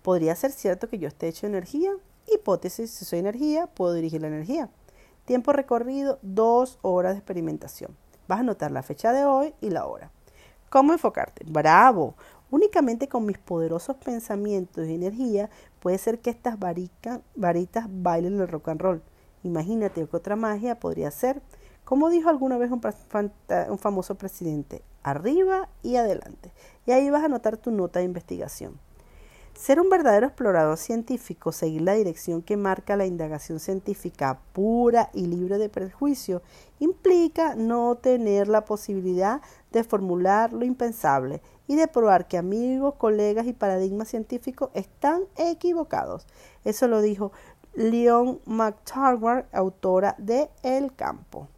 ¿Podría 0.00 0.34
ser 0.34 0.50
cierto 0.50 0.88
que 0.88 0.98
yo 0.98 1.08
esté 1.08 1.28
hecho 1.28 1.46
de 1.46 1.52
energía? 1.52 1.90
Hipótesis, 2.26 2.90
si 2.90 3.04
soy 3.04 3.18
energía, 3.18 3.66
puedo 3.66 3.92
dirigir 3.92 4.22
la 4.22 4.28
energía. 4.28 4.70
Tiempo 5.26 5.52
recorrido, 5.52 6.18
dos 6.22 6.78
horas 6.80 7.12
de 7.12 7.18
experimentación. 7.18 7.94
Vas 8.28 8.38
a 8.38 8.40
anotar 8.40 8.70
la 8.70 8.82
fecha 8.82 9.12
de 9.12 9.26
hoy 9.26 9.52
y 9.60 9.68
la 9.68 9.84
hora. 9.84 10.10
¿Cómo 10.70 10.94
enfocarte? 10.94 11.44
Bravo. 11.46 12.14
Únicamente 12.50 13.08
con 13.08 13.26
mis 13.26 13.36
poderosos 13.36 13.96
pensamientos 13.96 14.88
y 14.88 14.94
energía 14.94 15.50
puede 15.80 15.98
ser 15.98 16.18
que 16.20 16.30
estas 16.30 16.58
varitas 16.58 17.86
bailen 17.90 18.40
el 18.40 18.48
rock 18.48 18.68
and 18.68 18.80
roll. 18.80 19.02
Imagínate 19.42 20.06
que 20.06 20.16
otra 20.16 20.36
magia 20.36 20.78
podría 20.78 21.10
ser, 21.10 21.42
como 21.84 22.10
dijo 22.10 22.28
alguna 22.28 22.58
vez 22.58 22.70
un, 22.70 23.78
famoso 23.78 24.14
presidente, 24.14 24.82
arriba 25.02 25.68
y 25.82 25.96
adelante. 25.96 26.52
Y 26.86 26.92
ahí 26.92 27.10
vas 27.10 27.22
a 27.22 27.26
anotar 27.26 27.56
tu 27.56 27.70
nota 27.70 27.98
de 27.98 28.04
investigación. 28.04 28.78
Ser 29.54 29.80
un 29.80 29.90
verdadero 29.90 30.26
explorador 30.26 30.78
científico, 30.78 31.52
seguir 31.52 31.82
la 31.82 31.92
dirección 31.92 32.40
que 32.40 32.56
marca 32.56 32.96
la 32.96 33.04
indagación 33.04 33.60
científica 33.60 34.40
pura 34.52 35.10
y 35.12 35.26
libre 35.26 35.58
de 35.58 35.68
prejuicio, 35.68 36.40
implica 36.78 37.54
no 37.54 37.96
tener 37.96 38.48
la 38.48 38.64
posibilidad 38.64 39.42
de 39.70 39.84
formular 39.84 40.52
lo 40.52 40.64
impensable 40.64 41.42
y 41.66 41.76
de 41.76 41.86
probar 41.86 42.28
que 42.28 42.38
amigos, 42.38 42.94
colegas 42.94 43.46
y 43.46 43.52
paradigmas 43.52 44.08
científicos 44.08 44.70
están 44.74 45.24
equivocados. 45.36 46.26
Eso 46.64 46.88
lo 46.88 47.00
dijo 47.00 47.32
Leon 47.74 48.40
McTarwar, 48.46 49.46
autora 49.52 50.14
de 50.18 50.50
El 50.62 50.94
Campo. 50.94 51.48